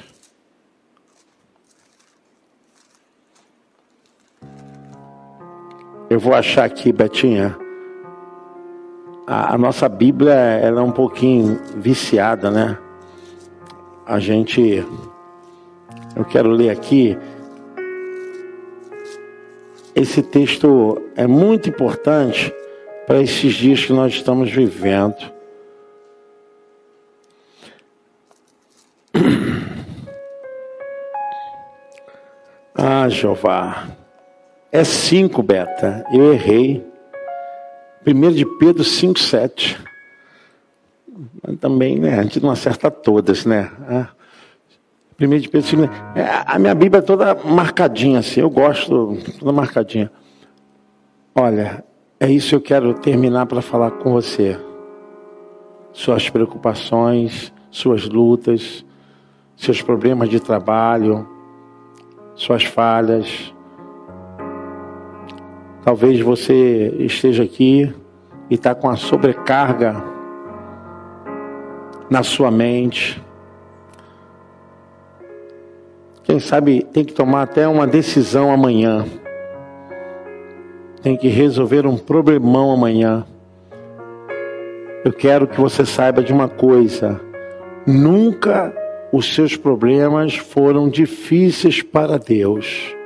Eu 6.09 6.19
vou 6.19 6.33
achar 6.33 6.65
aqui, 6.65 6.91
Betinha. 6.91 7.68
A, 9.31 9.53
a, 9.53 9.57
nossa 9.59 9.87
Bíblia 9.87 10.33
ela 10.33 10.81
é 10.81 10.83
um 10.83 10.91
pouquinho 10.91 11.61
viciada, 11.75 12.49
né? 12.49 12.75
A 14.03 14.17
gente. 14.17 14.83
Eu 16.15 16.25
quero 16.25 16.49
ler 16.49 16.71
aqui. 16.71 17.15
Esse 19.95 20.23
texto 20.23 20.99
é 21.15 21.27
muito 21.27 21.69
importante 21.69 22.51
para 23.05 23.21
esses 23.21 23.53
dias 23.53 23.85
que 23.85 23.93
nós 23.93 24.13
estamos 24.13 24.51
vivendo. 24.51 25.31
Ah, 32.81 33.09
Jeová. 33.09 33.89
É 34.71 34.85
cinco, 34.85 35.43
Beta. 35.43 36.05
Eu 36.13 36.31
errei. 36.31 36.88
Primeiro 38.03 38.35
de 38.35 38.45
Pedro 38.45 38.83
5, 38.83 39.19
7. 39.19 39.77
Mas 41.45 41.57
também, 41.59 41.99
né? 41.99 42.19
A 42.19 42.23
gente 42.23 42.39
não 42.39 42.49
acerta 42.49 42.89
todas, 42.89 43.45
né? 43.45 43.71
Ah, 43.87 44.09
primeiro 45.17 45.43
de 45.43 45.49
Pedro 45.49 45.67
5, 45.67 45.83
é, 46.15 46.43
A 46.45 46.57
minha 46.57 46.73
Bíblia 46.73 46.99
é 46.99 47.01
toda 47.01 47.35
marcadinha, 47.35 48.19
assim. 48.19 48.39
Eu 48.39 48.49
gosto, 48.49 49.17
toda 49.37 49.51
marcadinha. 49.51 50.11
Olha, 51.35 51.83
é 52.19 52.29
isso 52.29 52.49
que 52.49 52.55
eu 52.55 52.61
quero 52.61 52.93
terminar 52.93 53.45
para 53.45 53.61
falar 53.61 53.91
com 53.91 54.11
você. 54.11 54.59
Suas 55.91 56.29
preocupações, 56.29 57.53
suas 57.69 58.07
lutas, 58.07 58.85
seus 59.55 59.81
problemas 59.81 60.29
de 60.29 60.39
trabalho, 60.39 61.27
suas 62.35 62.63
falhas. 62.63 63.53
Talvez 65.89 66.21
você 66.21 66.93
esteja 66.99 67.41
aqui 67.41 67.91
e 68.47 68.53
está 68.53 68.75
com 68.75 68.87
a 68.87 68.95
sobrecarga 68.95 69.95
na 72.07 72.21
sua 72.21 72.51
mente. 72.51 73.19
Quem 76.21 76.39
sabe 76.39 76.83
tem 76.93 77.03
que 77.03 77.11
tomar 77.11 77.41
até 77.41 77.67
uma 77.67 77.87
decisão 77.87 78.51
amanhã. 78.51 79.03
tem 81.01 81.17
que 81.17 81.27
resolver 81.27 81.87
um 81.87 81.97
problemão 81.97 82.71
amanhã. 82.71 83.25
Eu 85.03 85.11
quero 85.11 85.47
que 85.47 85.59
você 85.59 85.87
saiba 85.87 86.21
de 86.21 86.31
uma 86.31 86.47
coisa: 86.47 87.19
nunca 87.87 88.71
os 89.11 89.33
seus 89.33 89.57
problemas 89.57 90.35
foram 90.35 90.87
difíceis 90.87 91.81
para 91.81 92.19
Deus. 92.19 92.98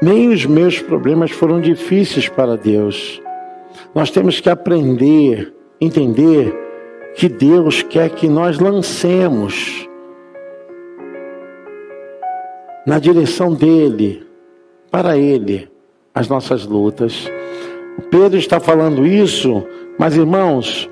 Nem 0.00 0.28
os 0.28 0.44
meus 0.44 0.78
problemas 0.78 1.30
foram 1.30 1.60
difíceis 1.60 2.28
para 2.28 2.56
Deus. 2.56 3.20
Nós 3.94 4.10
temos 4.10 4.40
que 4.40 4.50
aprender, 4.50 5.54
entender 5.80 6.54
que 7.14 7.28
Deus 7.28 7.82
quer 7.82 8.10
que 8.10 8.28
nós 8.28 8.58
lancemos 8.58 9.88
na 12.86 12.98
direção 12.98 13.52
dele, 13.52 14.24
para 14.90 15.16
ele, 15.16 15.68
as 16.14 16.28
nossas 16.28 16.64
lutas. 16.64 17.30
Pedro 18.10 18.38
está 18.38 18.60
falando 18.60 19.06
isso, 19.06 19.66
mas 19.98 20.14
irmãos, 20.14 20.88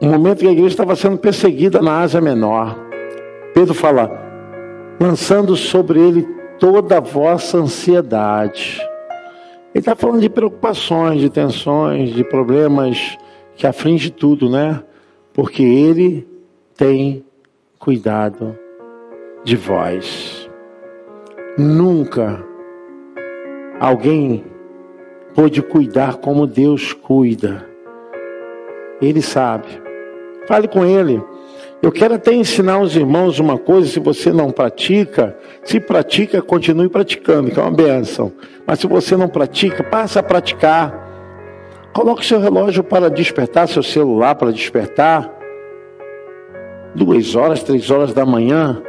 no 0.00 0.10
momento 0.10 0.38
que 0.38 0.48
a 0.48 0.52
igreja 0.52 0.68
estava 0.68 0.96
sendo 0.96 1.18
perseguida 1.18 1.82
na 1.82 2.00
Ásia 2.00 2.20
Menor, 2.20 2.78
Pedro 3.52 3.74
fala: 3.74 4.10
lançando 4.98 5.54
sobre 5.56 6.00
ele 6.00 6.39
toda 6.60 6.98
a 6.98 7.00
vossa 7.00 7.56
ansiedade. 7.56 8.78
Ele 9.74 9.80
está 9.80 9.96
falando 9.96 10.20
de 10.20 10.28
preocupações, 10.28 11.20
de 11.20 11.30
tensões, 11.30 12.10
de 12.10 12.22
problemas 12.22 13.16
que 13.56 13.66
aflige 13.66 14.10
tudo, 14.10 14.50
né? 14.50 14.82
Porque 15.32 15.62
Ele 15.62 16.28
tem 16.76 17.24
cuidado 17.78 18.56
de 19.42 19.56
vós. 19.56 20.48
Nunca 21.56 22.44
alguém 23.80 24.44
pôde 25.34 25.62
cuidar 25.62 26.16
como 26.16 26.46
Deus 26.46 26.92
cuida. 26.92 27.66
Ele 29.00 29.22
sabe. 29.22 29.68
Fale 30.46 30.68
com 30.68 30.84
Ele. 30.84 31.22
Eu 31.82 31.90
quero 31.90 32.14
até 32.14 32.34
ensinar 32.34 32.74
aos 32.74 32.94
irmãos 32.94 33.38
uma 33.38 33.56
coisa, 33.56 33.88
se 33.88 33.98
você 33.98 34.30
não 34.30 34.50
pratica, 34.50 35.34
se 35.64 35.80
pratica, 35.80 36.42
continue 36.42 36.90
praticando, 36.90 37.50
que 37.50 37.58
é 37.58 37.62
uma 37.62 37.70
benção. 37.70 38.30
Mas 38.66 38.80
se 38.80 38.86
você 38.86 39.16
não 39.16 39.28
pratica, 39.28 39.82
passa 39.82 40.20
a 40.20 40.22
praticar. 40.22 41.08
Coloque 41.94 42.24
seu 42.24 42.38
relógio 42.38 42.84
para 42.84 43.08
despertar, 43.08 43.66
seu 43.66 43.82
celular 43.82 44.34
para 44.34 44.52
despertar. 44.52 45.30
Duas 46.94 47.34
horas, 47.34 47.62
três 47.62 47.90
horas 47.90 48.12
da 48.12 48.26
manhã. 48.26 48.82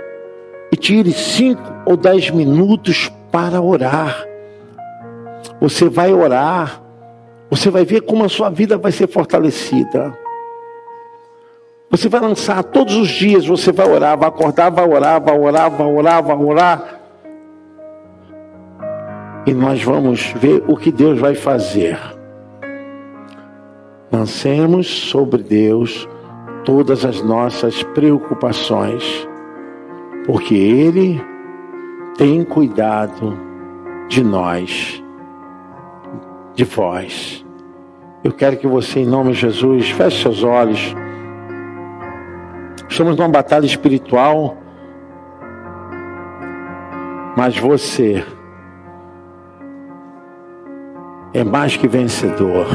E 0.70 0.76
tire 0.76 1.14
cinco 1.14 1.64
ou 1.86 1.96
dez 1.96 2.30
minutos 2.30 3.10
para 3.32 3.62
orar. 3.62 4.26
Você 5.62 5.88
vai 5.88 6.12
orar. 6.14 6.82
Você 7.50 7.70
vai 7.70 7.86
ver 7.86 8.02
como 8.02 8.26
a 8.26 8.30
sua 8.30 8.50
vida 8.50 8.78
vai 8.78 8.92
ser 8.92 9.08
fortalecida. 9.08 10.14
Você 11.92 12.08
vai 12.08 12.22
lançar 12.22 12.64
todos 12.64 12.96
os 12.96 13.10
dias, 13.10 13.46
você 13.46 13.70
vai 13.70 13.86
orar, 13.86 14.18
vai 14.18 14.30
acordar, 14.30 14.70
vai 14.70 14.88
orar, 14.88 15.22
vai 15.22 15.38
orar, 15.38 15.70
vai 15.70 15.88
orar, 15.88 16.24
vai 16.24 16.38
orar. 16.38 17.02
E 19.46 19.54
nós 19.54 19.84
vamos 19.84 20.34
ver 20.38 20.64
o 20.70 20.78
que 20.78 20.89
Deus 20.89 21.20
vai 21.20 21.36
fazer. 21.36 22.00
Lancemos 24.10 24.88
sobre 24.88 25.44
Deus 25.44 26.08
todas 26.64 27.04
as 27.04 27.22
nossas 27.22 27.84
preocupações, 27.84 29.28
porque 30.26 30.56
Ele 30.56 31.22
tem 32.18 32.46
cuidado 32.46 33.38
de 34.08 34.24
nós, 34.24 35.04
de 36.56 36.64
vós. 36.64 37.46
Eu 38.24 38.32
quero 38.32 38.56
que 38.56 38.68
você, 38.68 39.02
em 39.02 39.06
nome 39.06 39.34
de 39.34 39.39
Jesus, 39.39 39.89
feche 39.89 40.22
seus 40.22 40.42
olhos. 40.42 40.96
Estamos 42.92 43.16
numa 43.16 43.30
batalha 43.30 43.66
espiritual. 43.66 44.58
Mas 47.38 47.58
você 47.58 48.22
é 51.34 51.42
mais 51.42 51.78
que 51.78 51.88
vencedor. 51.88 52.68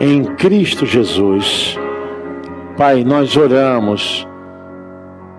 Em 0.00 0.24
Cristo 0.24 0.84
Jesus. 0.84 1.78
Pai, 2.76 3.04
nós 3.04 3.36
oramos. 3.36 4.26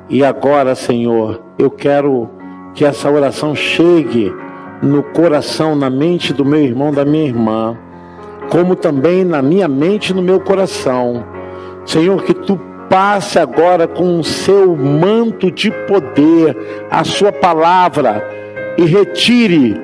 E 0.08 0.24
agora, 0.24 0.74
Senhor, 0.74 1.44
eu 1.60 1.70
quero 1.70 2.30
que 2.74 2.86
essa 2.86 3.12
oração 3.12 3.54
chegue 3.54 4.34
no 4.82 5.04
coração, 5.04 5.76
na 5.76 5.90
mente 5.90 6.32
do 6.32 6.46
meu 6.46 6.62
irmão, 6.62 6.94
da 6.94 7.04
minha 7.04 7.26
irmã, 7.26 7.78
como 8.50 8.78
também 8.78 9.26
na 9.26 9.42
minha 9.42 9.68
mente 9.68 10.12
e 10.12 10.14
no 10.14 10.22
meu 10.22 10.40
coração. 10.40 11.26
Senhor, 11.86 12.24
que 12.24 12.34
tu 12.34 12.58
passe 12.94 13.40
agora 13.40 13.88
com 13.88 14.20
o 14.20 14.24
seu 14.24 14.76
manto 14.76 15.50
de 15.50 15.72
poder, 15.72 16.56
a 16.92 17.04
sua 17.04 17.32
palavra, 17.32 18.24
e 18.78 18.86
retire 18.86 19.82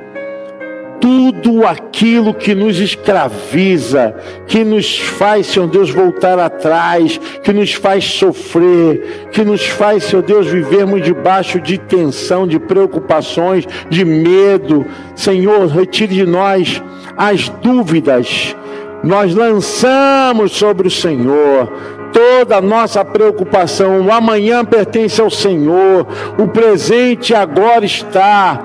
tudo 1.02 1.66
aquilo 1.66 2.36
que 2.36 2.54
nos 2.54 2.80
escraviza, 2.80 4.14
que 4.46 4.64
nos 4.64 5.00
faz, 5.00 5.48
Senhor 5.48 5.68
Deus, 5.68 5.90
voltar 5.90 6.38
atrás, 6.38 7.20
que 7.42 7.52
nos 7.52 7.74
faz 7.74 8.04
sofrer, 8.06 9.30
que 9.32 9.44
nos 9.44 9.66
faz, 9.66 10.04
Senhor 10.04 10.22
Deus, 10.22 10.46
vivermos 10.46 11.02
debaixo 11.02 11.60
de 11.60 11.80
tensão, 11.80 12.46
de 12.46 12.60
preocupações, 12.60 13.66
de 13.90 14.06
medo. 14.06 14.86
Senhor, 15.16 15.66
retire 15.66 16.14
de 16.14 16.26
nós 16.28 16.80
as 17.18 17.50
dúvidas. 17.50 18.56
Nós 19.04 19.34
lançamos 19.34 20.52
sobre 20.52 20.90
o 20.90 20.92
Senhor 20.92 21.98
toda 22.12 22.58
a 22.58 22.62
nossa 22.62 23.04
preocupação. 23.04 24.02
O 24.02 24.12
amanhã 24.12 24.64
pertence 24.66 25.22
ao 25.22 25.30
Senhor, 25.30 26.06
o 26.38 26.48
presente 26.48 27.34
agora 27.34 27.86
está. 27.86 28.64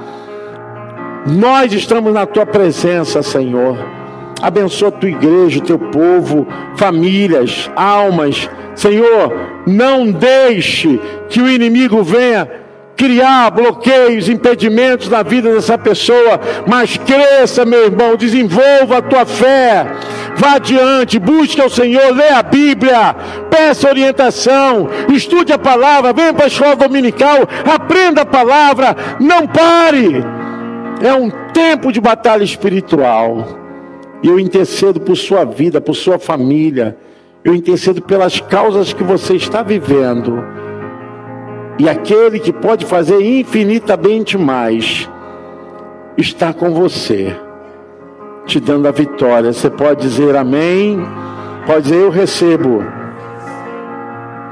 Nós 1.26 1.72
estamos 1.72 2.12
na 2.12 2.26
tua 2.26 2.44
presença, 2.44 3.22
Senhor. 3.22 3.78
Abençoa 4.42 4.88
a 4.88 4.92
tua 4.92 5.08
igreja, 5.08 5.58
o 5.58 5.62
teu 5.62 5.78
povo, 5.78 6.46
famílias, 6.76 7.70
almas. 7.74 8.48
Senhor, 8.74 9.32
não 9.66 10.10
deixe 10.10 11.00
que 11.28 11.40
o 11.40 11.48
inimigo 11.48 12.02
venha 12.02 12.63
criar 12.96 13.50
bloqueios, 13.50 14.28
impedimentos 14.28 15.08
na 15.08 15.22
vida 15.22 15.52
dessa 15.52 15.76
pessoa, 15.76 16.40
mas 16.66 16.96
cresça, 16.96 17.64
meu 17.64 17.84
irmão, 17.84 18.16
desenvolva 18.16 18.98
a 18.98 19.02
tua 19.02 19.26
fé, 19.26 19.86
vá 20.36 20.54
adiante, 20.54 21.18
busque 21.18 21.60
ao 21.60 21.70
Senhor, 21.70 22.14
lê 22.14 22.28
a 22.28 22.42
Bíblia, 22.42 23.14
peça 23.50 23.88
orientação, 23.88 24.88
estude 25.12 25.52
a 25.52 25.58
palavra, 25.58 26.12
venha 26.12 26.32
para 26.32 26.44
a 26.44 26.48
escola 26.48 26.76
dominical, 26.76 27.48
aprenda 27.72 28.22
a 28.22 28.26
palavra, 28.26 28.96
não 29.20 29.46
pare. 29.46 30.24
É 31.02 31.12
um 31.12 31.30
tempo 31.52 31.92
de 31.92 32.00
batalha 32.00 32.44
espiritual. 32.44 33.58
E 34.22 34.28
eu 34.28 34.40
intercedo 34.40 35.00
por 35.00 35.16
sua 35.16 35.44
vida, 35.44 35.80
por 35.80 35.94
sua 35.94 36.18
família. 36.18 36.96
Eu 37.44 37.54
intercedo 37.54 38.00
pelas 38.00 38.40
causas 38.40 38.92
que 38.92 39.04
você 39.04 39.34
está 39.34 39.62
vivendo 39.62 40.63
e 41.78 41.88
aquele 41.88 42.38
que 42.38 42.52
pode 42.52 42.86
fazer 42.86 43.20
infinitamente 43.20 44.38
mais 44.38 45.08
está 46.16 46.52
com 46.52 46.72
você, 46.72 47.34
te 48.46 48.60
dando 48.60 48.86
a 48.86 48.92
vitória. 48.92 49.52
Você 49.52 49.68
pode 49.68 50.02
dizer 50.02 50.36
amém, 50.36 51.04
pode 51.66 51.82
dizer 51.82 51.96
eu 51.96 52.10
recebo, 52.10 52.84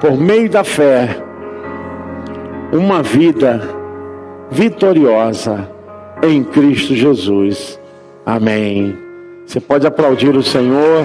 por 0.00 0.16
meio 0.16 0.50
da 0.50 0.64
fé, 0.64 1.16
uma 2.72 3.02
vida 3.02 3.68
vitoriosa 4.50 5.68
em 6.22 6.42
Cristo 6.42 6.94
Jesus. 6.94 7.78
Amém. 8.26 8.96
Você 9.46 9.60
pode 9.60 9.86
aplaudir 9.86 10.34
o 10.34 10.42
Senhor. 10.42 11.04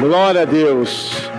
Glória 0.00 0.42
a 0.42 0.44
Deus. 0.44 1.30